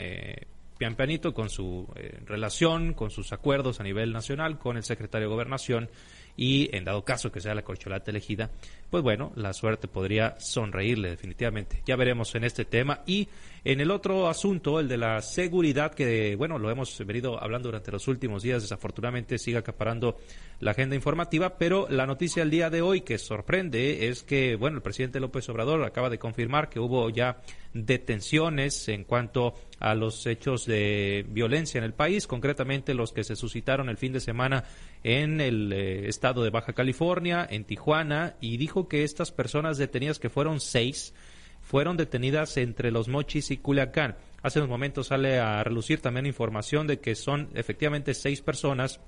pian 0.82 0.96
con 1.36 1.52
su 1.52 1.88
relación, 2.26 2.96
con 2.96 3.12
sus 3.12 3.34
acuerdos 3.34 3.80
a 3.80 3.84
nivel 3.84 4.12
nacional 4.12 4.58
con 4.58 4.78
el 4.78 4.84
secretario 4.84 5.28
de 5.28 5.32
Gobernación 5.32 5.92
y 6.36 6.76
en 6.76 6.86
dado 6.86 7.06
caso 7.06 7.32
que 7.32 7.40
sea 7.40 7.54
la 7.54 7.62
corcholata 7.62 8.10
elegida, 8.10 8.50
pues 8.92 9.04
bueno, 9.04 9.32
la 9.36 9.54
suerte 9.54 9.88
podría 9.88 10.38
sonreírle 10.40 11.10
definitivamente. 11.10 11.82
Ya 11.86 11.96
veremos 11.96 12.36
en 12.36 12.44
este 12.44 12.66
tema 12.66 13.02
y 13.06 13.30
en 13.64 13.80
el 13.80 13.90
otro 13.90 14.28
asunto, 14.28 14.80
el 14.80 14.90
de 14.90 14.98
la 14.98 15.22
seguridad, 15.22 15.94
que 15.94 16.36
bueno, 16.36 16.60
lo 16.60 16.70
hemos 16.70 16.98
venido 17.06 17.42
hablando 17.42 17.70
durante 17.70 17.92
los 17.92 18.08
últimos 18.10 18.44
días, 18.44 18.64
desafortunadamente 18.64 19.38
sigue 19.38 19.58
acaparando 19.58 20.18
la 20.60 20.72
agenda 20.72 20.96
informativa, 20.96 21.58
pero 21.58 21.88
la 21.90 22.06
noticia 22.06 22.42
del 22.42 22.52
día 22.52 22.70
de 22.70 22.82
hoy 22.82 23.02
que 23.02 23.18
sorprende 23.18 24.10
es 24.10 24.24
que, 24.24 24.56
bueno, 24.56 24.78
el 24.78 24.84
presidente 24.84 25.20
López 25.20 25.48
Obrador 25.50 25.84
acaba 25.84 26.10
de 26.10 26.20
confirmar 26.20 26.70
que 26.70 26.80
hubo 26.80 27.10
ya 27.10 27.42
detenciones 27.74 28.90
en 28.90 29.06
cuanto 29.06 29.56
a 29.80 29.96
los 29.96 30.26
hechos 30.28 30.66
de 30.66 31.26
violencia 31.30 31.78
en 31.78 31.84
el 31.84 31.94
país, 31.94 32.28
concretamente 32.28 32.94
los 32.94 33.14
que 33.14 33.24
se 33.24 33.36
suscitaron 33.36 33.90
el 33.90 33.98
fin 33.98 34.14
de 34.14 34.20
semana 34.20 34.66
en 35.04 35.42
el 35.42 35.74
eh, 35.74 36.08
estado 36.08 36.44
de 36.44 36.50
Baja 36.52 36.74
California, 36.74 37.48
en 37.50 37.64
Tijuana, 37.64 38.36
y 38.42 38.58
dijo 38.58 38.81
que 38.88 39.04
estas 39.04 39.32
personas 39.32 39.78
detenidas, 39.78 40.20
que 40.20 40.30
fueron 40.30 40.60
seis, 40.60 41.14
fueron 41.62 41.98
detenidas 41.98 42.58
entre 42.58 42.92
Los 42.92 43.08
Mochis 43.08 43.52
y 43.52 43.58
Culiacán. 43.58 44.18
Hace 44.42 44.60
unos 44.60 44.70
momentos 44.70 45.08
sale 45.08 45.40
a 45.40 45.64
relucir 45.64 46.02
también 46.02 46.26
información 46.26 46.88
de 46.88 47.00
que 47.00 47.16
son 47.16 47.50
efectivamente 47.54 48.14
seis 48.14 48.42
personas 48.42 49.00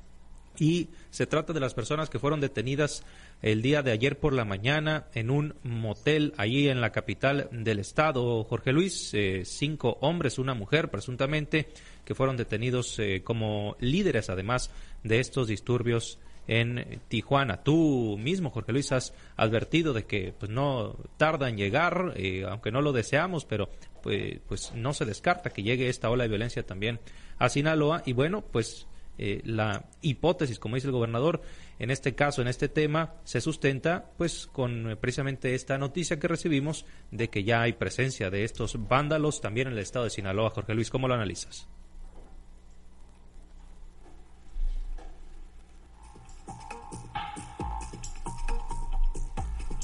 y 0.58 0.89
se 1.10 1.25
trata 1.25 1.53
de 1.53 1.60
las 1.60 1.74
personas 1.74 2.10
que 2.10 2.20
fueron 2.20 2.39
detenidas 2.39 3.03
el 3.42 3.62
día 3.62 3.82
de 3.82 3.92
ayer 3.92 4.20
por 4.20 4.34
la 4.34 4.46
mañana 4.46 5.08
en 5.13 5.32
un 5.32 5.56
motel 5.63 6.34
allí 6.38 6.70
en 6.70 6.80
la 6.80 6.92
capital 6.92 7.50
del 7.51 7.80
estado, 7.80 8.44
Jorge 8.44 8.72
Luis, 8.72 9.13
eh, 9.13 9.44
cinco 9.46 9.98
hombres, 10.01 10.38
una 10.38 10.53
mujer 10.53 10.92
presuntamente, 10.92 11.70
que 12.06 12.15
fueron 12.15 12.38
detenidos 12.38 13.00
eh, 13.00 13.22
como 13.24 13.75
líderes 13.80 14.30
además 14.30 14.70
de 15.03 15.20
estos 15.20 15.48
disturbios 15.48 16.20
en 16.48 17.02
Tijuana. 17.08 17.64
Tú 17.64 18.18
mismo, 18.20 18.50
Jorge 18.50 18.72
Luis, 18.72 18.92
has 18.92 19.14
advertido 19.36 19.94
de 19.94 20.06
que 20.06 20.34
pues 20.38 20.52
no 20.52 20.98
tarda 21.18 21.50
en 21.50 21.58
llegar, 21.58 22.14
eh, 22.16 22.46
aunque 22.48 22.72
no 22.72 22.82
lo 22.82 22.92
deseamos, 22.92 23.46
pero 23.46 23.70
pues, 24.02 24.40
pues 24.48 24.74
no 24.76 24.94
se 24.94 25.06
descarta 25.06 25.50
que 25.50 25.64
llegue 25.64 25.90
esta 25.90 26.10
ola 26.10 26.24
de 26.24 26.30
violencia 26.30 26.66
también 26.66 27.00
a 27.38 27.50
Sinaloa 27.50 28.04
y 28.06 28.14
bueno, 28.14 28.42
pues 28.42 28.88
eh, 29.18 29.42
la 29.46 29.86
hipótesis, 30.02 30.60
como 30.60 30.76
dice 30.76 30.88
el 30.88 30.94
gobernador, 30.94 31.42
en 31.80 31.92
este 31.92 32.16
caso, 32.16 32.42
en 32.42 32.48
este 32.48 32.68
tema, 32.68 33.16
se 33.24 33.42
sustenta 33.42 34.12
pues 34.18 34.48
con 34.48 34.92
eh, 34.92 34.96
precisamente 34.96 35.54
esta 35.54 35.78
noticia 35.78 36.20
que 36.20 36.28
recibimos 36.28 36.86
de 37.12 37.30
que 37.30 37.44
ya 37.44 37.62
hay 37.62 37.74
presencia 37.74 38.30
de 38.30 38.44
estos 38.44 38.88
vándalos 38.88 39.40
también 39.42 39.68
en 39.68 39.74
el 39.74 39.80
estado 39.80 40.06
de 40.06 40.12
Sinaloa. 40.12 40.50
Jorge 40.50 40.74
Luis, 40.74 40.90
¿cómo 40.90 41.08
lo 41.08 41.14
analizas? 41.14 41.68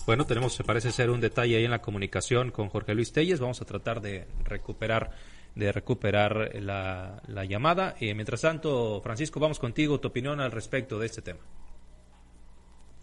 Bueno, 0.10 0.26
tenemos, 0.26 0.56
se 0.56 0.64
parece 0.64 0.92
ser 0.92 1.12
un 1.12 1.22
detalle 1.22 1.56
ahí 1.56 1.66
en 1.66 1.70
la 1.70 1.84
comunicación 1.84 2.50
con 2.50 2.70
Jorge 2.70 2.96
Luis 2.96 3.12
Telles. 3.12 3.40
Vamos 3.40 3.62
a 3.62 3.66
tratar 3.66 4.02
de 4.02 4.28
recuperar 4.44 5.12
de 5.54 5.72
recuperar 5.72 6.50
la, 6.56 7.22
la 7.28 7.46
llamada. 7.46 7.96
y 8.00 8.12
mientras 8.16 8.42
tanto, 8.42 9.02
Francisco, 9.04 9.40
vamos 9.40 9.60
contigo, 9.60 10.00
tu 10.00 10.08
opinión 10.08 10.40
al 10.40 10.52
respecto 10.52 10.98
de 10.98 11.06
este 11.06 11.22
tema. 11.22 11.42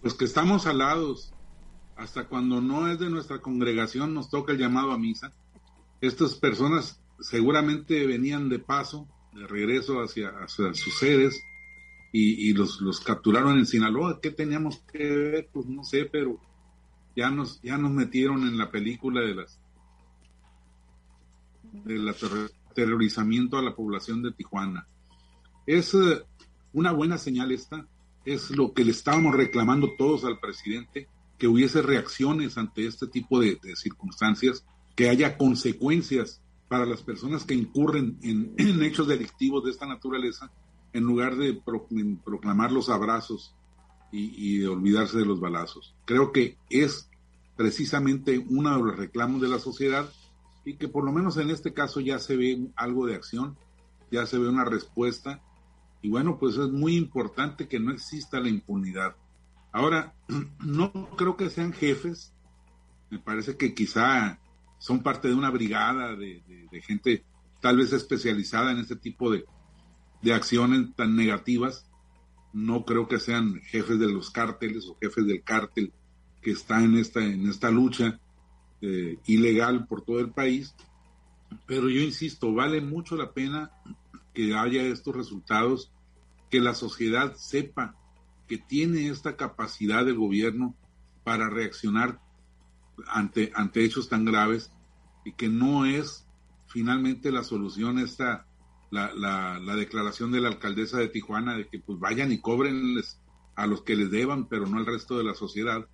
Pues 0.02 0.14
que 0.14 0.24
estamos 0.24 0.66
alados. 0.66 1.32
Hasta 1.94 2.24
cuando 2.24 2.60
no 2.60 2.90
es 2.90 2.98
de 2.98 3.08
nuestra 3.08 3.38
congregación 3.38 4.12
nos 4.12 4.28
toca 4.28 4.50
el 4.50 4.58
llamado 4.58 4.90
a 4.90 4.98
misa. 4.98 5.32
Estas 6.00 6.34
personas 6.34 7.00
seguramente 7.20 8.04
venían 8.04 8.48
de 8.48 8.58
paso, 8.58 9.06
de 9.32 9.46
regreso 9.46 10.00
hacia, 10.00 10.32
sus 10.48 10.98
sedes 10.98 11.40
y, 12.12 12.50
y 12.50 12.52
los, 12.52 12.80
los 12.80 12.98
capturaron 12.98 13.58
en 13.58 13.66
Sinaloa. 13.66 14.18
¿Qué 14.20 14.32
teníamos 14.32 14.78
que 14.92 15.08
ver? 15.08 15.48
Pues 15.52 15.66
no 15.66 15.84
sé, 15.84 16.06
pero 16.06 16.40
ya 17.16 17.30
nos, 17.30 17.60
ya 17.62 17.78
nos 17.78 17.90
metieron 17.90 18.46
en 18.46 18.58
la 18.58 18.70
película 18.70 19.22
de 19.22 19.34
las 19.34 19.58
del 21.84 22.14
terrorizamiento 22.74 23.58
a 23.58 23.62
la 23.62 23.74
población 23.74 24.22
de 24.22 24.32
Tijuana. 24.32 24.86
Es 25.66 25.94
eh, 25.94 26.22
una 26.72 26.92
buena 26.92 27.18
señal 27.18 27.50
esta, 27.50 27.86
es 28.24 28.50
lo 28.50 28.72
que 28.72 28.84
le 28.84 28.92
estábamos 28.92 29.34
reclamando 29.34 29.90
todos 29.96 30.24
al 30.24 30.38
presidente, 30.38 31.08
que 31.38 31.48
hubiese 31.48 31.82
reacciones 31.82 32.56
ante 32.58 32.86
este 32.86 33.06
tipo 33.06 33.40
de, 33.40 33.58
circunstancias, 33.74 34.64
que 34.94 35.08
haya 35.08 35.36
consecuencias 35.36 36.42
para 36.68 36.86
las 36.86 37.02
personas 37.02 37.44
que 37.44 37.54
incurren 37.54 38.18
en, 38.22 38.54
hechos 38.82 39.08
delictivos 39.08 39.64
de 39.64 39.70
esta 39.70 39.86
naturaleza, 39.86 40.50
en 40.92 41.04
lugar 41.04 41.36
de 41.36 41.60
proclamar 42.24 42.72
los 42.72 42.88
abrazos 42.88 43.54
y, 44.16 44.58
de 44.58 44.68
olvidarse 44.68 45.18
de 45.18 45.26
los 45.26 45.40
balazos. 45.40 45.94
Creo 46.04 46.32
que 46.32 46.56
es 46.70 47.08
precisamente 47.56 48.38
uno 48.38 48.76
de 48.76 48.82
los 48.82 48.96
reclamos 48.96 49.40
de 49.40 49.48
la 49.48 49.58
sociedad 49.58 50.10
y 50.64 50.76
que 50.76 50.88
por 50.88 51.04
lo 51.04 51.12
menos 51.12 51.36
en 51.36 51.50
este 51.50 51.72
caso 51.72 52.00
ya 52.00 52.18
se 52.18 52.36
ve 52.36 52.68
algo 52.76 53.06
de 53.06 53.14
acción, 53.14 53.56
ya 54.10 54.26
se 54.26 54.38
ve 54.38 54.48
una 54.48 54.64
respuesta 54.64 55.42
y 56.02 56.08
bueno, 56.08 56.38
pues 56.38 56.56
es 56.56 56.70
muy 56.70 56.96
importante 56.96 57.68
que 57.68 57.80
no 57.80 57.92
exista 57.92 58.40
la 58.40 58.48
impunidad. 58.48 59.16
Ahora, 59.72 60.14
no 60.64 60.92
creo 61.16 61.36
que 61.36 61.50
sean 61.50 61.72
jefes, 61.72 62.32
me 63.10 63.18
parece 63.18 63.56
que 63.56 63.74
quizá 63.74 64.38
son 64.78 65.02
parte 65.02 65.28
de 65.28 65.34
una 65.34 65.50
brigada 65.50 66.14
de, 66.14 66.42
gente 66.82 67.24
tal 67.60 67.78
vez 67.78 67.92
especializada 67.92 68.72
en 68.72 68.78
este 68.78 68.96
tipo 68.96 69.30
de, 69.30 69.44
de 70.22 70.34
acciones 70.34 70.94
tan 70.94 71.16
negativas, 71.16 71.88
no 72.56 72.86
creo 72.86 73.06
que 73.06 73.20
sean 73.20 73.60
jefes 73.64 73.98
de 73.98 74.10
los 74.10 74.30
cárteles 74.30 74.86
o 74.86 74.96
jefes 74.98 75.26
del 75.26 75.42
cártel 75.42 75.92
que 76.40 76.52
está 76.52 76.82
en 76.82 76.96
esta, 76.96 77.22
en 77.22 77.46
esta 77.50 77.70
lucha 77.70 78.18
eh, 78.80 79.18
ilegal 79.26 79.86
por 79.86 80.00
todo 80.00 80.20
el 80.20 80.30
país. 80.30 80.74
Pero 81.66 81.90
yo 81.90 82.00
insisto, 82.00 82.54
vale 82.54 82.80
mucho 82.80 83.14
la 83.14 83.32
pena 83.32 83.72
que 84.32 84.54
haya 84.54 84.84
estos 84.84 85.14
resultados, 85.14 85.92
que 86.50 86.60
la 86.60 86.74
sociedad 86.74 87.34
sepa 87.36 87.94
que 88.48 88.56
tiene 88.56 89.08
esta 89.08 89.36
capacidad 89.36 90.06
del 90.06 90.16
gobierno 90.16 90.74
para 91.24 91.50
reaccionar 91.50 92.22
ante, 93.06 93.52
ante 93.54 93.84
hechos 93.84 94.08
tan 94.08 94.24
graves 94.24 94.72
y 95.26 95.32
que 95.32 95.50
no 95.50 95.84
es 95.84 96.26
finalmente 96.68 97.30
la 97.30 97.44
solución 97.44 97.98
esta 97.98 98.46
la, 98.90 99.12
la, 99.14 99.58
la, 99.58 99.76
declaración 99.76 100.30
de 100.32 100.40
la 100.40 100.48
alcaldesa 100.48 100.98
de 100.98 101.08
Tijuana 101.08 101.56
de 101.56 101.66
que 101.68 101.78
pues 101.78 101.98
vayan 101.98 102.32
y 102.32 102.40
cobrenles 102.40 103.20
a 103.54 103.66
los 103.66 103.82
que 103.82 103.96
les 103.96 104.10
deban, 104.10 104.46
pero 104.46 104.66
no 104.66 104.78
al 104.78 104.86
resto 104.86 105.18
de 105.18 105.24
la 105.24 105.34
sociedad, 105.34 105.86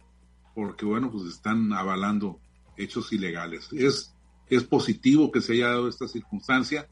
porque 0.54 0.84
bueno, 0.84 1.10
pues 1.10 1.24
están 1.26 1.72
avalando 1.72 2.38
hechos 2.76 3.12
ilegales. 3.12 3.68
Es, 3.72 4.14
es 4.48 4.64
positivo 4.64 5.30
que 5.30 5.40
se 5.40 5.54
haya 5.54 5.68
dado 5.68 5.88
esta 5.88 6.08
circunstancia 6.08 6.88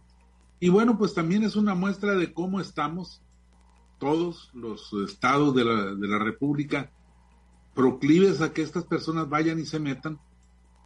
y 0.58 0.68
bueno, 0.68 0.98
pues 0.98 1.14
también 1.14 1.42
es 1.42 1.56
una 1.56 1.74
muestra 1.74 2.14
de 2.14 2.32
cómo 2.32 2.60
estamos 2.60 3.22
todos 3.98 4.50
los 4.54 4.92
estados 5.06 5.54
de 5.54 5.64
la, 5.64 5.94
de 5.94 6.08
la 6.08 6.18
República 6.18 6.90
proclives 7.74 8.40
a 8.40 8.52
que 8.52 8.62
estas 8.62 8.84
personas 8.84 9.28
vayan 9.28 9.58
y 9.58 9.64
se 9.64 9.78
metan 9.78 10.18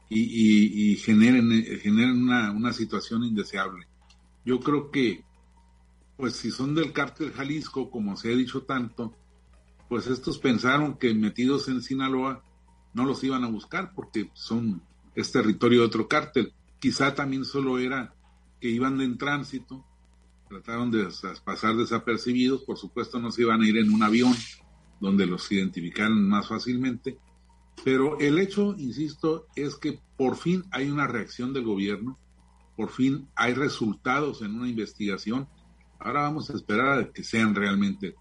y, 0.09 0.93
y 0.93 0.97
generen, 0.97 1.51
generen 1.81 2.23
una, 2.23 2.53
una 2.53 2.73
situación 2.73 3.25
indeseable. 3.25 3.87
Yo 4.45 4.61
creo 4.61 4.91
que, 4.91 5.25
pues 6.17 6.37
si 6.37 6.51
son 6.51 6.75
del 6.75 6.93
cártel 6.93 7.33
Jalisco, 7.33 7.91
como 7.91 8.17
se 8.17 8.33
ha 8.33 8.37
dicho 8.37 8.63
tanto, 8.63 9.15
pues 9.89 10.07
estos 10.07 10.39
pensaron 10.39 10.99
que 10.99 11.15
metidos 11.15 11.69
en 11.69 11.83
Sinaloa 11.83 12.43
no 12.93 13.05
los 13.05 13.23
iban 13.25 13.45
a 13.45 13.49
buscar 13.49 13.93
porque 13.95 14.31
son 14.35 14.83
es 15.15 15.31
territorio 15.31 15.81
de 15.81 15.87
otro 15.87 16.09
cártel. 16.09 16.53
Quizá 16.79 17.15
también 17.15 17.45
solo 17.45 17.79
era 17.79 18.15
que 18.61 18.69
iban 18.69 19.01
en 19.01 19.17
tránsito, 19.19 19.85
trataron 20.49 20.91
de 20.91 21.09
pasar 21.45 21.77
desapercibidos, 21.77 22.63
por 22.63 22.79
supuesto 22.79 23.19
no 23.19 23.31
se 23.31 23.43
iban 23.43 23.63
a 23.63 23.69
ir 23.69 23.77
en 23.79 23.93
un 23.93 24.03
avión 24.03 24.35
donde 25.01 25.27
los 25.27 25.51
identificaran 25.51 26.29
más 26.29 26.49
fácilmente, 26.49 27.19
pero 27.83 28.19
el 28.21 28.39
hecho, 28.39 28.75
insisto, 28.79 29.47
es 29.57 29.77
que 29.77 30.01
por 30.17 30.37
fin 30.37 30.65
hay 30.71 30.89
una 30.91 31.07
reacción 31.07 31.53
del 31.53 31.65
gobierno 31.65 32.19
por 32.77 32.91
fin 32.91 33.29
hay 33.35 33.55
resultados 33.55 34.43
en 34.43 34.55
una 34.55 34.69
investigación. 34.69 35.49
Ahora 35.99 36.23
vamos 36.23 36.51
a 36.51 36.55
esperar 36.55 36.99
a 36.99 37.13
que 37.13 37.25
sean 37.25 37.55
realmente 37.55 38.15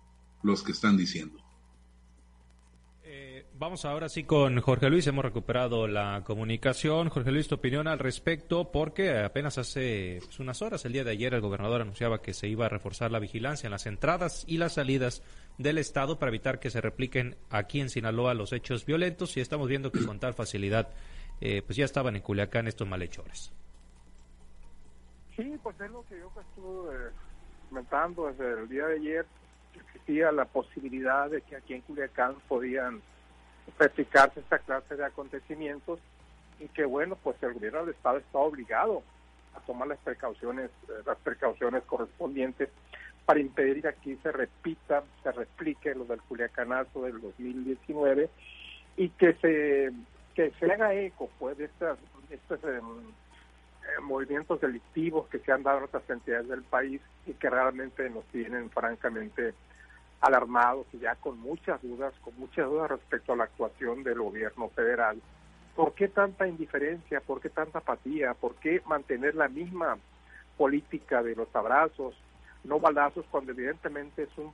los 0.43 0.63
que 0.63 0.71
están 0.73 0.97
diciendo. 0.97 1.39
Eh, 3.03 3.45
vamos 3.57 3.85
ahora 3.85 4.09
sí 4.09 4.23
con 4.23 4.59
Jorge 4.61 4.89
Luis, 4.89 5.07
hemos 5.07 5.25
recuperado 5.25 5.87
la 5.87 6.23
comunicación. 6.23 7.09
Jorge 7.09 7.31
Luis, 7.31 7.47
tu 7.47 7.55
opinión 7.55 7.87
al 7.87 7.99
respecto, 7.99 8.71
porque 8.71 9.17
apenas 9.17 9.57
hace 9.57 10.19
pues, 10.23 10.39
unas 10.39 10.61
horas, 10.61 10.85
el 10.85 10.93
día 10.93 11.03
de 11.03 11.11
ayer, 11.11 11.33
el 11.33 11.41
gobernador 11.41 11.81
anunciaba 11.81 12.21
que 12.21 12.33
se 12.33 12.47
iba 12.47 12.67
a 12.67 12.69
reforzar 12.69 13.11
la 13.11 13.19
vigilancia 13.19 13.67
en 13.67 13.71
las 13.71 13.85
entradas 13.85 14.43
y 14.47 14.57
las 14.57 14.73
salidas 14.73 15.23
del 15.57 15.77
Estado 15.77 16.19
para 16.19 16.29
evitar 16.29 16.59
que 16.59 16.69
se 16.69 16.81
repliquen 16.81 17.35
aquí 17.49 17.79
en 17.79 17.89
Sinaloa 17.89 18.33
los 18.33 18.53
hechos 18.53 18.85
violentos 18.85 19.37
y 19.37 19.41
estamos 19.41 19.67
viendo 19.67 19.91
que 19.91 20.05
con 20.05 20.19
tal 20.19 20.33
facilidad 20.33 20.89
eh, 21.41 21.61
pues 21.61 21.77
ya 21.77 21.85
estaban 21.85 22.15
en 22.15 22.21
Culiacán 22.21 22.67
estos 22.67 22.87
malhechores. 22.87 23.51
Sí, 25.35 25.59
pues 25.63 25.79
es 25.81 25.89
lo 25.89 26.03
que 26.03 26.19
yo 26.19 26.31
estuve 26.39 26.95
eh, 26.95 27.09
comentando 27.69 28.27
desde 28.27 28.61
el 28.61 28.69
día 28.69 28.85
de 28.87 28.95
ayer, 28.95 29.25
existía 29.75 30.31
la 30.31 30.45
posibilidad 30.45 31.29
de 31.29 31.41
que 31.41 31.55
aquí 31.55 31.73
en 31.73 31.81
Culiacán 31.81 32.35
podían 32.47 33.01
practicarse 33.77 34.41
esta 34.41 34.59
clase 34.59 34.95
de 34.95 35.05
acontecimientos 35.05 35.99
y 36.59 36.67
que 36.67 36.85
bueno, 36.85 37.15
pues 37.15 37.41
el 37.41 37.53
gobierno 37.53 37.79
del 37.79 37.95
Estado 37.95 38.17
está 38.17 38.37
obligado 38.37 39.01
a 39.55 39.59
tomar 39.61 39.87
las 39.87 39.99
precauciones, 39.99 40.69
eh, 40.87 41.01
las 41.05 41.17
precauciones 41.19 41.83
correspondientes 41.83 42.69
para 43.25 43.39
impedir 43.39 43.81
que 43.81 43.87
aquí 43.87 44.19
se 44.21 44.31
repita, 44.31 45.03
se 45.23 45.31
replique 45.31 45.95
lo 45.95 46.05
del 46.05 46.21
Culiacanazo 46.21 47.03
del 47.03 47.21
2019 47.21 48.29
y 48.97 49.09
que 49.09 49.33
se 49.35 49.91
que 50.35 50.51
se 50.59 50.71
haga 50.71 50.93
eco 50.95 51.29
pues 51.39 51.57
de 51.57 51.65
estas, 51.65 51.97
estas 52.29 52.63
em, 52.63 53.13
movimientos 54.01 54.61
delictivos 54.61 55.27
que 55.29 55.39
se 55.39 55.51
han 55.51 55.63
dado 55.63 55.79
en 55.79 55.83
otras 55.85 56.09
entidades 56.09 56.47
del 56.47 56.63
país 56.63 57.01
y 57.25 57.33
que 57.33 57.49
realmente 57.49 58.09
nos 58.09 58.25
tienen 58.25 58.69
francamente 58.69 59.53
alarmados 60.21 60.87
y 60.93 60.99
ya 60.99 61.15
con 61.15 61.39
muchas 61.39 61.81
dudas, 61.81 62.13
con 62.21 62.37
muchas 62.37 62.65
dudas 62.69 62.89
respecto 62.89 63.33
a 63.33 63.35
la 63.35 63.43
actuación 63.43 64.03
del 64.03 64.19
gobierno 64.19 64.69
federal. 64.69 65.21
¿Por 65.75 65.93
qué 65.93 66.07
tanta 66.07 66.47
indiferencia? 66.47 67.19
¿Por 67.19 67.41
qué 67.41 67.49
tanta 67.49 67.79
apatía? 67.79 68.33
¿Por 68.33 68.55
qué 68.55 68.81
mantener 68.85 69.35
la 69.35 69.49
misma 69.49 69.97
política 70.57 71.21
de 71.23 71.35
los 71.35 71.53
abrazos, 71.55 72.15
no 72.63 72.79
balazos, 72.79 73.25
cuando 73.31 73.51
evidentemente 73.51 74.23
es 74.23 74.37
un 74.37 74.53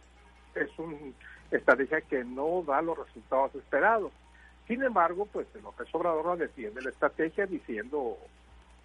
es 0.56 0.70
una 0.80 0.98
estrategia 1.52 2.02
que 2.02 2.24
no 2.24 2.64
da 2.66 2.82
los 2.82 2.98
resultados 2.98 3.54
esperados? 3.56 4.12
Sin 4.68 4.82
embargo, 4.82 5.28
pues 5.32 5.48
López 5.62 5.88
Obrador 5.94 6.38
defiende 6.38 6.82
la 6.82 6.90
estrategia 6.90 7.46
diciendo 7.46 8.18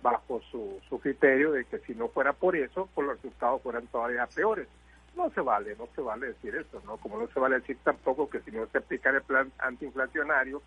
bajo 0.04 0.42
su, 0.50 0.78
su 0.86 1.00
criterio 1.00 1.52
de 1.52 1.64
que 1.64 1.78
si 1.78 1.94
no 1.94 2.08
fuera 2.08 2.34
por 2.34 2.54
eso, 2.54 2.90
pues 2.94 3.06
los 3.06 3.16
resultados 3.16 3.62
fueran 3.62 3.86
todavía 3.86 4.26
peores. 4.26 4.68
No 5.16 5.30
se 5.30 5.40
vale, 5.40 5.74
no 5.78 5.88
se 5.94 6.02
vale 6.02 6.26
decir 6.26 6.54
eso, 6.54 6.82
¿no? 6.84 6.98
Como 6.98 7.18
no 7.18 7.26
se 7.28 7.40
vale 7.40 7.60
decir 7.60 7.78
tampoco 7.82 8.28
que 8.28 8.40
si 8.42 8.50
no 8.50 8.66
se 8.66 8.78
aplica 8.78 9.08
el 9.08 9.22
plan 9.22 9.50
antiinflacionario, 9.58 10.60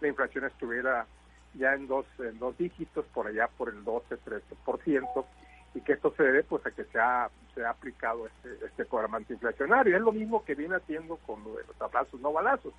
la 0.00 0.08
inflación 0.08 0.44
estuviera 0.46 1.06
ya 1.54 1.74
en 1.74 1.86
dos, 1.86 2.04
en 2.18 2.36
dos 2.40 2.58
dígitos, 2.58 3.04
por 3.14 3.28
allá 3.28 3.48
por 3.56 3.68
el 3.68 3.84
12-13%, 3.84 5.24
y 5.74 5.80
que 5.82 5.92
esto 5.92 6.12
se 6.16 6.24
debe 6.24 6.42
pues 6.42 6.66
a 6.66 6.72
que 6.72 6.82
se 6.82 6.98
ha, 6.98 7.30
se 7.54 7.64
ha 7.64 7.70
aplicado 7.70 8.26
este, 8.26 8.66
este 8.66 8.84
programa 8.86 9.18
antiinflacionario. 9.18 9.96
Es 9.96 10.02
lo 10.02 10.10
mismo 10.10 10.44
que 10.44 10.56
viene 10.56 10.74
haciendo 10.74 11.16
con 11.18 11.44
los 11.44 11.80
abrazos 11.80 12.20
no 12.20 12.32
balazos, 12.32 12.74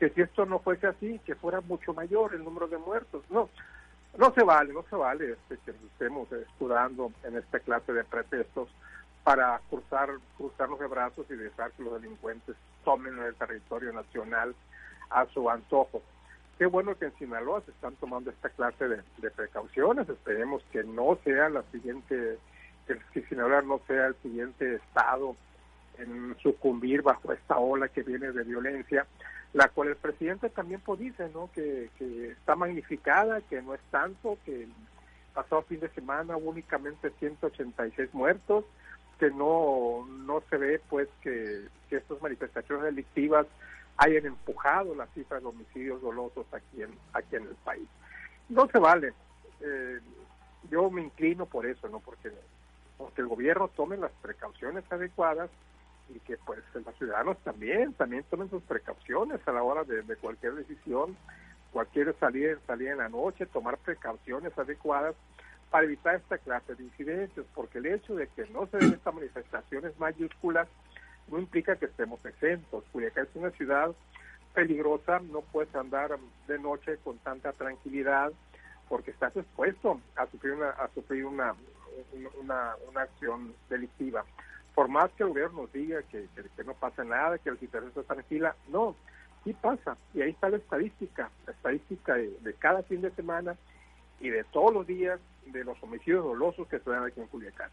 que 0.00 0.10
si 0.10 0.22
esto 0.22 0.46
no 0.46 0.58
fuese 0.58 0.88
así, 0.88 1.20
que 1.24 1.36
fuera 1.36 1.60
mucho 1.60 1.94
mayor 1.94 2.34
el 2.34 2.42
número 2.42 2.66
de 2.66 2.78
muertos. 2.78 3.22
No, 3.30 3.48
no 4.18 4.32
se 4.32 4.42
vale, 4.42 4.72
no 4.72 4.84
se 4.88 4.96
vale 4.96 5.32
este, 5.32 5.58
que 5.64 5.70
estemos 5.70 6.30
estudiando 6.32 7.12
en 7.24 7.36
esta 7.36 7.60
clase 7.60 7.92
de 7.92 8.04
pretextos 8.04 8.68
para 9.24 9.60
cruzar, 9.70 10.10
cruzarnos 10.36 10.78
de 10.78 10.86
brazos 10.86 11.26
y 11.30 11.34
dejar 11.34 11.72
que 11.72 11.82
los 11.82 12.00
delincuentes 12.00 12.56
tomen 12.84 13.18
el 13.18 13.34
territorio 13.34 13.92
nacional 13.92 14.54
a 15.10 15.26
su 15.26 15.48
antojo. 15.48 16.02
Qué 16.58 16.66
bueno 16.66 16.94
que 16.96 17.06
en 17.06 17.18
Sinaloa 17.18 17.62
se 17.62 17.72
están 17.72 17.96
tomando 17.96 18.30
esta 18.30 18.50
clase 18.50 18.86
de, 18.86 19.30
precauciones. 19.30 20.08
Esperemos 20.08 20.62
que 20.70 20.84
no 20.84 21.18
sea 21.24 21.48
la 21.48 21.62
siguiente, 21.72 22.38
que 22.86 23.22
Sinaloa 23.22 23.62
no 23.62 23.80
sea 23.86 24.06
el 24.06 24.14
siguiente 24.16 24.76
estado 24.76 25.34
en 25.98 26.36
sucumbir 26.42 27.02
bajo 27.02 27.32
esta 27.32 27.58
ola 27.58 27.88
que 27.88 28.02
viene 28.02 28.30
de 28.32 28.44
violencia, 28.44 29.06
la 29.54 29.68
cual 29.68 29.88
el 29.88 29.96
presidente 29.96 30.50
también 30.50 30.80
pues 30.80 30.98
dice, 30.98 31.30
¿no? 31.32 31.50
Que, 31.52 31.88
que 31.96 32.32
está 32.32 32.56
magnificada, 32.56 33.40
que 33.40 33.62
no 33.62 33.72
es 33.72 33.80
tanto, 33.90 34.36
que 34.44 34.68
pasado 35.32 35.62
fin 35.62 35.80
de 35.80 35.88
semana 35.90 36.36
hubo 36.36 36.50
únicamente 36.50 37.10
186 37.18 38.12
muertos, 38.12 38.64
que 39.18 39.30
no, 39.30 40.06
no 40.26 40.42
se 40.50 40.56
ve 40.56 40.80
pues 40.90 41.08
que, 41.22 41.68
que 41.88 41.96
estas 41.96 42.20
manifestaciones 42.20 42.84
delictivas 42.84 43.46
hayan 43.96 44.26
empujado 44.26 44.92
las 44.96 45.08
cifras 45.14 45.40
de 45.40 45.48
homicidios 45.48 46.02
dolosos 46.02 46.46
aquí 46.52 46.82
en, 46.82 46.90
aquí 47.12 47.36
en 47.36 47.44
el 47.44 47.54
país. 47.64 47.88
No 48.48 48.66
se 48.66 48.78
vale. 48.80 49.12
Eh, 49.60 50.00
yo 50.68 50.90
me 50.90 51.02
inclino 51.02 51.46
por 51.46 51.64
eso, 51.66 51.88
¿no? 51.88 52.00
Porque, 52.00 52.32
porque 52.98 53.20
el 53.20 53.28
gobierno 53.28 53.68
tome 53.68 53.96
las 53.96 54.10
precauciones 54.20 54.84
adecuadas 54.90 55.48
y 56.08 56.20
que 56.20 56.36
pues 56.38 56.60
los 56.74 56.94
ciudadanos 56.96 57.38
también, 57.38 57.92
también 57.94 58.24
tomen 58.30 58.50
sus 58.50 58.62
precauciones 58.62 59.40
a 59.46 59.52
la 59.52 59.62
hora 59.62 59.84
de, 59.84 60.02
cualquier 60.16 60.54
decisión, 60.54 61.16
cualquier 61.72 62.14
salir, 62.18 62.58
salir 62.66 62.88
en 62.88 62.98
la 62.98 63.08
noche, 63.08 63.46
tomar 63.46 63.78
precauciones 63.78 64.56
adecuadas 64.58 65.14
para 65.70 65.86
evitar 65.86 66.16
esta 66.16 66.38
clase 66.38 66.74
de 66.74 66.84
incidentes, 66.84 67.44
porque 67.54 67.78
el 67.78 67.86
hecho 67.86 68.14
de 68.14 68.28
que 68.28 68.46
no 68.50 68.66
se 68.66 68.78
den 68.78 68.92
estas 68.92 69.14
manifestaciones 69.14 69.98
mayúsculas 69.98 70.68
no 71.28 71.38
implica 71.38 71.76
que 71.76 71.86
estemos 71.86 72.24
exentos. 72.24 72.84
Culiacán 72.92 73.24
es 73.24 73.36
una 73.36 73.50
ciudad 73.50 73.92
peligrosa, 74.54 75.20
no 75.20 75.40
puedes 75.40 75.74
andar 75.74 76.16
de 76.46 76.58
noche 76.58 76.98
con 77.02 77.18
tanta 77.18 77.52
tranquilidad 77.52 78.32
porque 78.88 79.10
estás 79.10 79.36
expuesto 79.36 80.00
a 80.16 80.26
sufrir 80.26 80.52
una, 80.52 80.70
a 80.70 80.88
sufrir 80.94 81.24
una, 81.24 81.54
una, 82.40 82.74
una 82.88 83.00
acción 83.00 83.54
delictiva. 83.68 84.24
Por 84.74 84.88
más 84.88 85.10
que 85.12 85.22
el 85.22 85.30
gobierno 85.30 85.68
diga 85.72 86.02
que, 86.02 86.26
que, 86.34 86.64
no 86.64 86.74
pasa 86.74 87.04
nada, 87.04 87.38
que 87.38 87.50
la 87.50 87.56
situación 87.56 87.90
está 87.90 88.14
tranquila, 88.14 88.56
no, 88.68 88.96
sí 89.44 89.52
pasa. 89.52 89.96
Y 90.12 90.22
ahí 90.22 90.30
está 90.30 90.48
la 90.48 90.56
estadística, 90.56 91.30
la 91.46 91.52
estadística 91.52 92.14
de, 92.14 92.36
de 92.40 92.54
cada 92.54 92.82
fin 92.82 93.00
de 93.00 93.10
semana 93.12 93.54
y 94.20 94.30
de 94.30 94.44
todos 94.44 94.72
los 94.72 94.86
días 94.86 95.20
de 95.46 95.64
los 95.64 95.80
homicidios 95.82 96.24
dolosos 96.24 96.66
que 96.68 96.78
se 96.78 96.90
dan 96.90 97.04
aquí 97.04 97.20
en 97.20 97.26
Culiacán. 97.28 97.70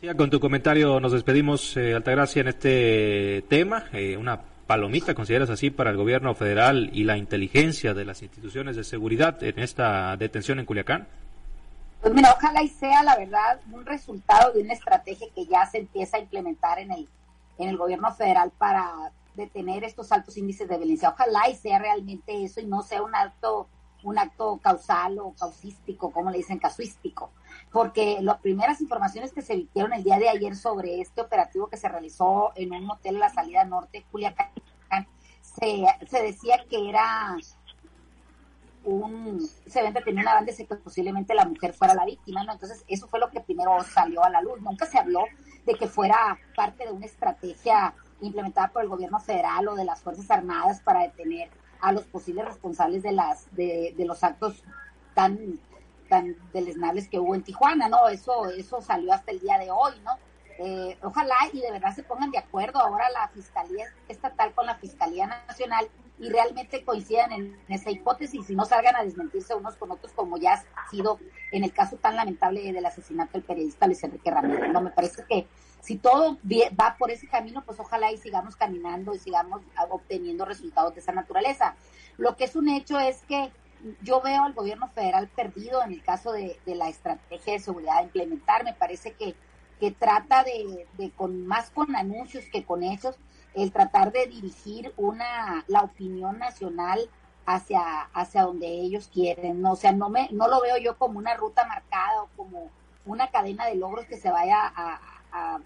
Sí, 0.00 0.08
con 0.14 0.28
tu 0.28 0.40
comentario 0.40 1.00
nos 1.00 1.12
despedimos, 1.12 1.76
eh, 1.76 1.94
Altagracia, 1.94 2.42
en 2.42 2.48
este 2.48 3.44
tema. 3.48 3.84
Eh, 3.92 4.16
una 4.16 4.40
palomita, 4.66 5.14
¿consideras 5.14 5.48
así, 5.48 5.70
para 5.70 5.90
el 5.90 5.96
gobierno 5.96 6.34
federal 6.34 6.90
y 6.92 7.04
la 7.04 7.16
inteligencia 7.16 7.94
de 7.94 8.04
las 8.04 8.22
instituciones 8.22 8.76
de 8.76 8.84
seguridad 8.84 9.42
en 9.42 9.58
esta 9.58 10.14
detención 10.16 10.58
en 10.58 10.66
Culiacán? 10.66 11.08
Pues 12.00 12.14
mira, 12.14 12.34
ojalá 12.36 12.62
y 12.62 12.68
sea, 12.68 13.02
la 13.02 13.16
verdad, 13.16 13.60
un 13.72 13.84
resultado 13.84 14.52
de 14.52 14.62
una 14.62 14.74
estrategia 14.74 15.26
que 15.34 15.46
ya 15.46 15.66
se 15.66 15.78
empieza 15.78 16.16
a 16.16 16.20
implementar 16.20 16.78
en 16.78 16.92
el, 16.92 17.08
en 17.58 17.68
el 17.68 17.76
gobierno 17.76 18.12
federal 18.14 18.52
para 18.56 19.12
detener 19.34 19.84
estos 19.84 20.12
altos 20.12 20.36
índices 20.36 20.68
de 20.68 20.76
violencia. 20.78 21.10
Ojalá 21.10 21.48
y 21.48 21.56
sea 21.56 21.78
realmente 21.78 22.44
eso 22.44 22.60
y 22.60 22.66
no 22.66 22.82
sea 22.82 23.02
un 23.02 23.14
acto 23.14 23.68
un 24.06 24.18
acto 24.18 24.58
causal 24.62 25.18
o 25.18 25.32
causístico, 25.32 26.12
como 26.12 26.30
le 26.30 26.38
dicen, 26.38 26.58
casuístico, 26.58 27.32
porque 27.72 28.18
las 28.20 28.38
primeras 28.38 28.80
informaciones 28.80 29.32
que 29.32 29.42
se 29.42 29.54
emitieron 29.54 29.92
el 29.92 30.04
día 30.04 30.18
de 30.18 30.28
ayer 30.28 30.54
sobre 30.54 31.00
este 31.00 31.22
operativo 31.22 31.68
que 31.68 31.76
se 31.76 31.88
realizó 31.88 32.52
en 32.54 32.72
un 32.72 32.90
hotel 32.90 33.16
en 33.16 33.20
la 33.20 33.30
salida 33.30 33.64
norte, 33.64 34.04
Culiacán, 34.12 34.50
se, 35.40 35.86
se 36.06 36.22
decía 36.22 36.64
que 36.68 36.88
era 36.88 37.36
un, 38.86 39.40
se 39.66 39.80
habían 39.80 39.94
detenido 39.94 40.30
una 40.30 40.46
que 40.46 40.64
posiblemente 40.76 41.34
la 41.34 41.44
mujer 41.44 41.74
fuera 41.74 41.94
la 41.94 42.04
víctima, 42.04 42.44
¿no? 42.44 42.52
Entonces, 42.52 42.84
eso 42.88 43.06
fue 43.08 43.20
lo 43.20 43.30
que 43.30 43.40
primero 43.40 43.82
salió 43.82 44.24
a 44.24 44.30
la 44.30 44.40
luz. 44.40 44.60
Nunca 44.62 44.86
se 44.86 44.98
habló 44.98 45.24
de 45.64 45.74
que 45.74 45.88
fuera 45.88 46.38
parte 46.54 46.84
de 46.84 46.92
una 46.92 47.06
estrategia 47.06 47.94
implementada 48.20 48.68
por 48.68 48.82
el 48.82 48.88
gobierno 48.88 49.20
federal 49.20 49.68
o 49.68 49.74
de 49.74 49.84
las 49.84 50.00
Fuerzas 50.00 50.30
Armadas 50.30 50.80
para 50.80 51.02
detener 51.02 51.50
a 51.80 51.92
los 51.92 52.04
posibles 52.04 52.46
responsables 52.46 53.02
de 53.02 53.12
las 53.12 53.54
de, 53.54 53.92
de 53.96 54.04
los 54.06 54.24
actos 54.24 54.64
tan 55.14 55.58
tan 56.08 56.36
deleznables 56.52 57.08
que 57.08 57.18
hubo 57.18 57.34
en 57.34 57.42
Tijuana, 57.42 57.88
¿no? 57.88 58.08
Eso 58.08 58.48
eso 58.50 58.80
salió 58.80 59.12
hasta 59.12 59.32
el 59.32 59.40
día 59.40 59.58
de 59.58 59.70
hoy, 59.70 59.92
¿no? 60.04 60.12
Eh, 60.58 60.96
ojalá 61.02 61.34
y 61.52 61.60
de 61.60 61.70
verdad 61.70 61.94
se 61.94 62.02
pongan 62.02 62.30
de 62.30 62.38
acuerdo 62.38 62.78
ahora 62.78 63.10
la 63.10 63.28
Fiscalía 63.28 63.86
Estatal 64.08 64.54
con 64.54 64.64
la 64.64 64.76
Fiscalía 64.76 65.26
Nacional 65.26 65.88
y 66.18 66.28
realmente 66.28 66.84
coincidan 66.84 67.32
en 67.32 67.56
esa 67.68 67.90
hipótesis 67.90 68.48
y 68.48 68.56
no 68.56 68.64
salgan 68.64 68.96
a 68.96 69.04
desmentirse 69.04 69.54
unos 69.54 69.76
con 69.76 69.90
otros 69.90 70.12
como 70.12 70.38
ya 70.38 70.54
ha 70.74 70.90
sido 70.90 71.18
en 71.52 71.64
el 71.64 71.72
caso 71.72 71.96
tan 71.96 72.16
lamentable 72.16 72.72
del 72.72 72.86
asesinato 72.86 73.32
del 73.34 73.42
periodista 73.42 73.86
Luis 73.86 74.02
Enrique 74.02 74.30
Ramírez. 74.30 74.72
No, 74.72 74.80
me 74.80 74.90
parece 74.90 75.24
que 75.28 75.46
si 75.80 75.96
todo 75.96 76.38
va 76.80 76.96
por 76.98 77.10
ese 77.10 77.28
camino, 77.28 77.62
pues 77.64 77.78
ojalá 77.78 78.10
y 78.10 78.16
sigamos 78.16 78.56
caminando 78.56 79.14
y 79.14 79.18
sigamos 79.18 79.62
obteniendo 79.90 80.44
resultados 80.44 80.94
de 80.94 81.00
esa 81.00 81.12
naturaleza. 81.12 81.76
Lo 82.16 82.36
que 82.36 82.44
es 82.44 82.56
un 82.56 82.68
hecho 82.68 82.98
es 82.98 83.22
que 83.28 83.52
yo 84.02 84.20
veo 84.20 84.42
al 84.42 84.54
gobierno 84.54 84.88
federal 84.88 85.28
perdido 85.28 85.82
en 85.84 85.92
el 85.92 86.02
caso 86.02 86.32
de, 86.32 86.58
la 86.64 86.88
estrategia 86.88 87.52
de 87.52 87.58
seguridad 87.60 87.98
a 87.98 88.02
implementar. 88.02 88.64
Me 88.64 88.72
parece 88.72 89.12
que, 89.12 89.34
que 89.78 89.90
trata 89.90 90.42
de, 90.42 90.86
de, 90.96 91.10
con 91.10 91.46
más 91.46 91.70
con 91.70 91.94
anuncios 91.94 92.46
que 92.50 92.64
con 92.64 92.82
hechos, 92.82 93.16
el 93.56 93.72
tratar 93.72 94.12
de 94.12 94.26
dirigir 94.26 94.92
una 94.96 95.64
la 95.66 95.80
opinión 95.80 96.38
nacional 96.38 97.00
hacia 97.46 98.02
hacia 98.12 98.42
donde 98.42 98.66
ellos 98.66 99.08
quieren. 99.12 99.62
No, 99.62 99.72
o 99.72 99.76
sea, 99.76 99.92
no 99.92 100.10
me 100.10 100.28
no 100.30 100.46
lo 100.46 100.60
veo 100.60 100.76
yo 100.76 100.96
como 100.98 101.18
una 101.18 101.34
ruta 101.34 101.66
marcada 101.66 102.22
o 102.22 102.28
como 102.36 102.70
una 103.06 103.30
cadena 103.30 103.66
de 103.66 103.76
logros 103.76 104.04
que 104.06 104.18
se 104.18 104.30
vaya 104.30 104.58
a, 104.60 105.00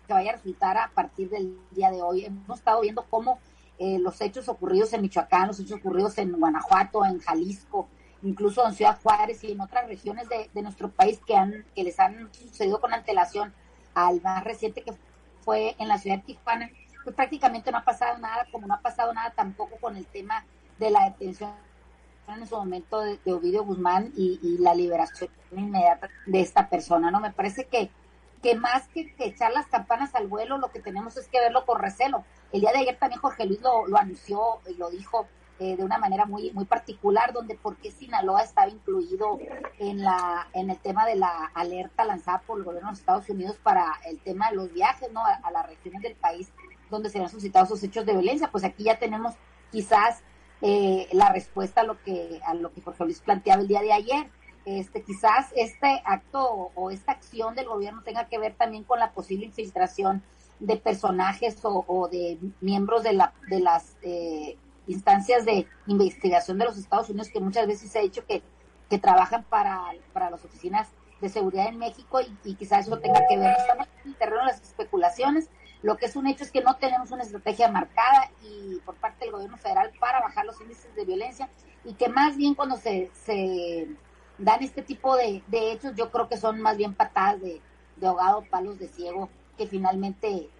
que 0.07 0.13
vaya 0.13 0.31
a 0.31 0.35
resultar 0.35 0.77
a 0.79 0.91
partir 0.95 1.31
del 1.31 1.59
día 1.73 1.91
de 1.91 2.03
hoy. 2.03 2.25
Hemos 2.25 2.59
estado 2.59 2.81
viendo 2.81 3.05
cómo 3.09 3.39
eh, 3.79 3.99
los 3.99 4.21
hechos 4.21 4.49
ocurridos 4.49 4.93
en 4.93 5.03
Michoacán, 5.03 5.49
los 5.49 5.59
hechos 5.59 5.79
ocurridos 5.79 6.19
en 6.19 6.33
Guanajuato, 6.33 7.05
en 7.05 7.19
Jalisco, 7.19 7.89
incluso 8.23 8.67
en 8.67 8.75
Ciudad 8.75 8.99
Juárez 9.03 9.43
y 9.43 9.53
en 9.53 9.61
otras 9.61 9.87
regiones 9.87 10.29
de, 10.29 10.63
nuestro 10.63 10.91
país 10.91 11.21
que, 11.27 11.35
han, 11.35 11.65
que 11.75 11.85
les 11.85 11.99
han 11.99 12.33
sucedido 12.35 12.81
con 12.81 12.93
antelación 12.93 13.55
al 13.95 14.21
más 14.21 14.45
reciente 14.45 14.83
que 14.83 14.93
fue 15.41 15.75
en 15.79 15.89
la 15.89 15.99
ciudad 15.99 16.17
de 16.17 16.25
Tijuana, 16.25 16.71
pues 17.05 17.17
prácticamente 17.17 17.71
no 17.71 17.79
ha 17.79 17.85
pasado 17.85 18.19
nada, 18.19 18.47
como 18.51 18.67
no 18.67 18.75
ha 18.75 18.81
pasado 18.81 19.13
nada 19.13 19.31
tampoco 19.31 19.77
con 19.81 19.97
el 19.97 20.07
tema 20.07 20.45
de 20.79 20.91
la 20.91 21.05
detención 21.05 21.53
en 22.29 22.47
su 22.47 22.57
momento 22.57 23.01
de, 23.01 23.19
Ovidio 23.33 23.65
Guzmán 23.65 24.13
y, 24.17 24.59
la 24.59 24.75
liberación 24.75 25.31
inmediata 25.51 26.09
de 26.27 26.41
esta 26.41 26.69
persona, 26.69 27.11
¿no? 27.11 27.21
Me 27.21 27.33
parece 27.33 27.67
que 27.67 27.91
que 28.43 28.55
más 28.55 28.89
que, 28.89 29.13
echar 29.19 29.53
las 29.53 29.67
campanas 29.67 30.15
al 30.15 30.27
vuelo, 30.27 30.59
lo 30.59 30.71
que 30.71 30.81
tenemos 30.81 31.17
es 31.17 31.29
que 31.29 31.41
verlo 31.41 31.65
con 31.67 31.79
recelo. 31.79 32.25
El 32.53 32.61
día 32.63 32.73
de 32.73 32.79
ayer 32.79 32.99
también 32.99 33.21
Jorge 33.21 33.47
Luis 33.47 33.61
lo, 33.61 33.85
anunció 33.97 34.61
y 34.67 34.75
lo 34.75 34.91
dijo 34.91 35.27
eh, 35.59 35.77
de 35.77 35.85
una 35.85 35.99
manera 35.99 36.25
muy 36.25 36.51
muy 36.53 36.65
particular, 36.65 37.33
donde 37.33 37.55
por 37.55 37.77
qué 37.77 37.91
Sinaloa 37.91 38.43
estaba 38.43 38.69
incluido 38.69 39.39
en 39.79 40.03
la 40.03 40.49
en 40.55 40.71
el 40.71 40.79
tema 40.79 41.05
de 41.05 41.17
la 41.17 41.51
alerta 41.55 42.05
lanzada 42.05 42.41
por 42.41 42.59
el 42.59 42.65
gobierno 42.65 42.91
de 42.91 42.99
Estados 42.99 43.29
Unidos 43.29 43.57
para 43.63 43.85
el 44.07 44.19
tema 44.21 44.51
de 44.51 44.57
los 44.57 44.73
viajes, 44.73 45.13
¿no? 45.13 45.23
A, 45.25 45.51
las 45.51 45.67
regiones 45.67 46.01
del 46.01 46.15
país 46.15 46.51
donde 46.91 47.11
se 47.11 47.19
han 47.19 47.29
suscitado 47.29 47.65
esos 47.65 47.83
hechos 47.83 48.07
de 48.07 48.13
violencia. 48.13 48.51
Pues 48.51 48.65
aquí 48.65 48.85
ya 48.85 48.99
tenemos 48.99 49.35
quizás 49.71 50.23
eh, 50.63 51.09
la 51.13 51.31
respuesta 51.31 51.83
a 51.83 51.85
lo 51.85 52.03
que 52.03 52.41
a 52.45 52.55
lo 52.55 52.73
que 52.73 52.83
Jorge 52.83 53.05
Luis 53.05 53.21
planteaba 53.21 53.63
el 53.63 53.69
día 53.69 53.81
de 53.81 53.93
ayer 53.93 54.27
este, 54.65 55.03
quizás 55.03 55.49
este 55.57 56.03
acto 56.05 56.71
o, 56.75 56.91
esta 56.91 57.13
acción 57.13 57.55
del 57.55 57.67
gobierno 57.67 58.03
tenga 58.03 58.27
que 58.27 58.39
ver 58.39 58.55
también 58.55 58.85
con 58.85 58.99
la 58.99 59.13
posible 59.13 59.47
infiltración 59.47 60.23
de 60.59 60.77
personajes 60.77 61.59
o, 61.63 62.09
de 62.09 62.39
miembros 62.61 63.03
de, 63.03 63.15
la, 63.15 63.33
de 63.49 63.61
las 63.61 63.97
eh, 64.03 64.59
instancias 64.87 65.47
de 65.47 65.67
investigación 65.87 66.59
de 66.59 66.67
los 66.67 66.77
Estados 66.77 67.09
Unidos 67.09 67.31
que 67.31 67.41
muchas 67.41 67.67
veces 67.67 67.91
se 67.91 67.99
ha 67.99 68.03
dicho 68.03 68.27
que, 68.27 68.43
que 68.91 68.99
trabajan 68.99 69.45
para, 69.45 69.81
para 70.13 70.29
las 70.29 70.45
oficinas 70.45 70.89
de 71.23 71.31
seguridad 71.31 71.69
en 71.69 71.79
México 71.79 72.21
y, 72.45 72.55
quizás 72.55 72.87
eso 72.87 72.99
tenga 72.99 73.27
que 73.29 73.39
ver. 73.39 73.57
Estamos 73.59 73.89
en 74.05 74.11
el 74.11 74.17
terreno 74.17 74.41
de 74.43 74.53
las 74.53 74.63
especulaciones. 74.63 75.49
Lo 75.83 75.97
que 75.97 76.07
es 76.07 76.17
un 76.17 76.27
hecho 76.27 76.45
es 76.45 76.53
que 76.53 76.63
no 76.63 76.77
tenemos 76.77 77.11
una 77.11 77.23
estrategia 77.23 77.71
marcada 77.71 78.31
y 78.43 78.77
por 78.85 78.97
parte 78.97 79.25
del 79.25 79.33
gobierno 79.33 79.57
federal 79.57 79.91
para 79.99 80.21
bajar 80.21 80.45
los 80.45 80.61
índices 80.61 80.95
de 80.95 81.05
violencia 81.05 81.49
y 81.85 81.95
que 81.95 82.09
más 82.09 82.37
bien 82.37 82.55
cuando 82.55 82.77
se, 82.77 83.11
dan 84.39 84.63
este 84.63 84.83
tipo 84.83 85.17
de, 85.17 85.43
hechos, 85.51 85.95
yo 85.97 86.11
creo 86.11 86.29
que 86.29 86.37
son 86.37 86.61
más 86.61 86.77
bien 86.77 86.95
patadas 86.95 87.41
de, 87.41 87.61
de 87.97 88.07
ahogado, 88.07 88.45
palos 88.51 88.79
de 88.79 88.89
ciego, 88.89 89.31
que 89.57 89.67
finalmente 89.67 90.51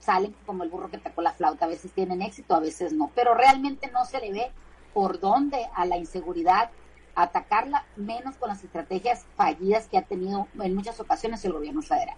salen 0.00 0.34
como 0.46 0.64
el 0.64 0.70
burro 0.70 0.90
que 0.90 0.98
tocó 0.98 1.22
la 1.22 1.32
flauta. 1.32 1.64
A 1.66 1.68
veces 1.68 1.92
tienen 1.92 2.22
éxito, 2.22 2.54
a 2.54 2.60
veces 2.60 2.92
no. 2.92 3.10
Pero 3.14 3.34
realmente 3.34 3.90
no 3.90 4.04
se 4.04 4.20
le 4.20 4.32
ve 4.32 4.52
por 4.92 5.20
dónde 5.20 5.66
a 5.74 5.84
la 5.86 5.96
inseguridad 5.96 6.70
atacarla, 7.14 7.84
menos 7.96 8.36
con 8.36 8.48
las 8.48 8.62
estrategias 8.64 9.26
fallidas 9.36 9.88
que 9.88 9.98
ha 9.98 10.02
tenido 10.02 10.48
en 10.60 10.74
muchas 10.74 10.98
ocasiones 11.00 11.44
el 11.44 11.52
gobierno 11.52 11.82
federal. 11.82 12.16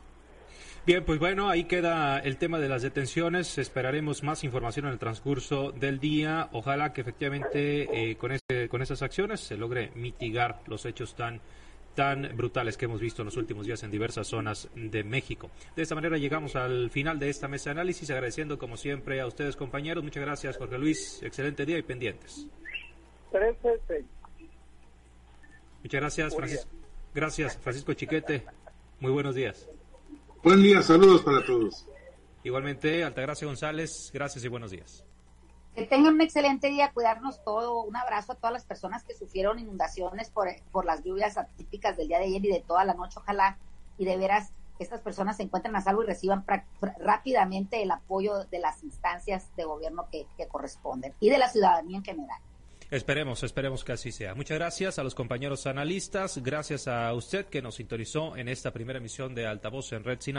Bien, 0.87 1.05
pues 1.05 1.19
bueno, 1.19 1.49
ahí 1.49 1.65
queda 1.65 2.21
el 2.21 2.37
tema 2.37 2.61
de 2.61 2.69
las 2.69 2.83
detenciones. 2.83 3.59
Esperaremos 3.59 4.23
más 4.23 4.45
información 4.45 4.87
en 4.87 4.93
el 4.93 5.01
transcurso 5.01 5.73
del 5.73 5.99
día. 5.99 6.49
Ojalá 6.53 6.93
que 6.93 7.01
efectivamente 7.01 8.11
eh, 8.11 8.17
con, 8.17 8.31
este, 8.31 8.69
con 8.69 8.83
esas 8.83 9.03
acciones 9.03 9.41
se 9.41 9.57
logre 9.57 9.91
mitigar 9.97 10.61
los 10.67 10.87
hechos 10.87 11.17
tan 11.17 11.41
tan 11.97 12.37
brutales 12.37 12.77
que 12.77 12.85
hemos 12.85 13.01
visto 13.01 13.23
en 13.23 13.27
los 13.27 13.39
últimos 13.39 13.67
días 13.67 13.83
en 13.83 13.91
diversas 13.91 14.29
zonas 14.29 14.69
de 14.77 15.03
México. 15.03 15.51
De 15.75 15.83
esta 15.83 15.95
manera 15.95 16.19
llegamos 16.19 16.55
al 16.55 16.91
final 16.91 17.19
de 17.19 17.31
esta 17.31 17.49
mesa 17.49 17.71
de 17.71 17.81
análisis, 17.81 18.09
agradeciendo 18.11 18.59
como 18.59 18.77
siempre 18.77 19.21
a 19.21 19.27
ustedes 19.27 19.57
compañeros. 19.57 20.05
Muchas 20.05 20.23
gracias 20.23 20.57
Jorge 20.57 20.79
Luis, 20.79 21.21
excelente 21.23 21.65
día 21.65 21.79
y 21.79 21.83
pendientes. 21.83 22.47
Muchas 25.83 26.01
gracias, 26.01 26.37
Francisco. 26.37 26.71
Gracias, 27.15 27.57
Francisco 27.57 27.95
Chiquete. 27.95 28.45
Muy 29.01 29.11
buenos 29.11 29.35
días. 29.35 29.67
Buen 30.47 30.63
día, 30.63 30.81
saludos 30.81 31.23
para 31.23 31.45
todos. 31.45 31.89
Igualmente, 32.45 33.03
Altagracia 33.03 33.49
González, 33.49 34.13
gracias 34.15 34.45
y 34.45 34.49
buenos 34.49 34.71
días. 34.71 35.05
Que 35.75 35.87
tengan 35.87 36.15
un 36.15 36.21
excelente 36.21 36.69
día, 36.69 36.93
cuidarnos 36.95 37.43
todo. 37.43 37.83
Un 37.83 37.97
abrazo 37.97 38.31
a 38.31 38.35
todas 38.37 38.53
las 38.53 38.65
personas 38.65 39.03
que 39.03 39.13
sufrieron 39.13 39.59
inundaciones 39.59 40.31
por, 40.31 40.47
por 40.71 40.85
las 40.85 41.03
lluvias 41.03 41.37
atípicas 41.37 41.97
del 41.97 42.07
día 42.07 42.21
de 42.21 42.27
ayer 42.27 42.45
y 42.45 42.53
de 42.53 42.61
toda 42.65 42.85
la 42.85 42.95
noche. 42.95 43.19
Ojalá 43.19 43.59
y 43.99 44.05
de 44.05 44.17
veras 44.17 44.53
estas 44.79 45.01
personas 45.01 45.37
se 45.37 45.43
encuentren 45.43 45.75
a 45.75 45.81
salvo 45.81 46.05
y 46.05 46.07
reciban 46.07 46.45
rápidamente 47.01 47.83
el 47.83 47.91
apoyo 47.91 48.45
de 48.45 48.61
las 48.61 48.85
instancias 48.85 49.51
de 49.57 49.65
gobierno 49.65 50.07
que 50.13 50.29
corresponden 50.47 51.13
y 51.19 51.29
de 51.29 51.39
la 51.39 51.49
ciudadanía 51.49 51.97
en 51.97 52.05
general. 52.05 52.41
Esperemos, 52.89 53.43
esperemos 53.43 53.83
que 53.83 53.91
así 53.93 54.13
sea. 54.13 54.37
Muchas 54.37 54.59
gracias 54.59 55.01
a 55.01 55.03
los 55.03 55.17
compañeros 55.17 55.67
analistas, 55.67 56.39
gracias 56.41 56.87
a 56.87 57.13
usted 57.15 57.47
que 57.47 57.61
nos 57.61 57.75
sintonizó 57.75 58.37
en 58.37 58.49
esta 58.49 58.73
primera 58.73 59.01
emisión 59.01 59.35
de 59.35 59.45
Altavoz 59.45 59.93
en 59.93 60.05
Red 60.05 60.21
Sinal. 60.21 60.35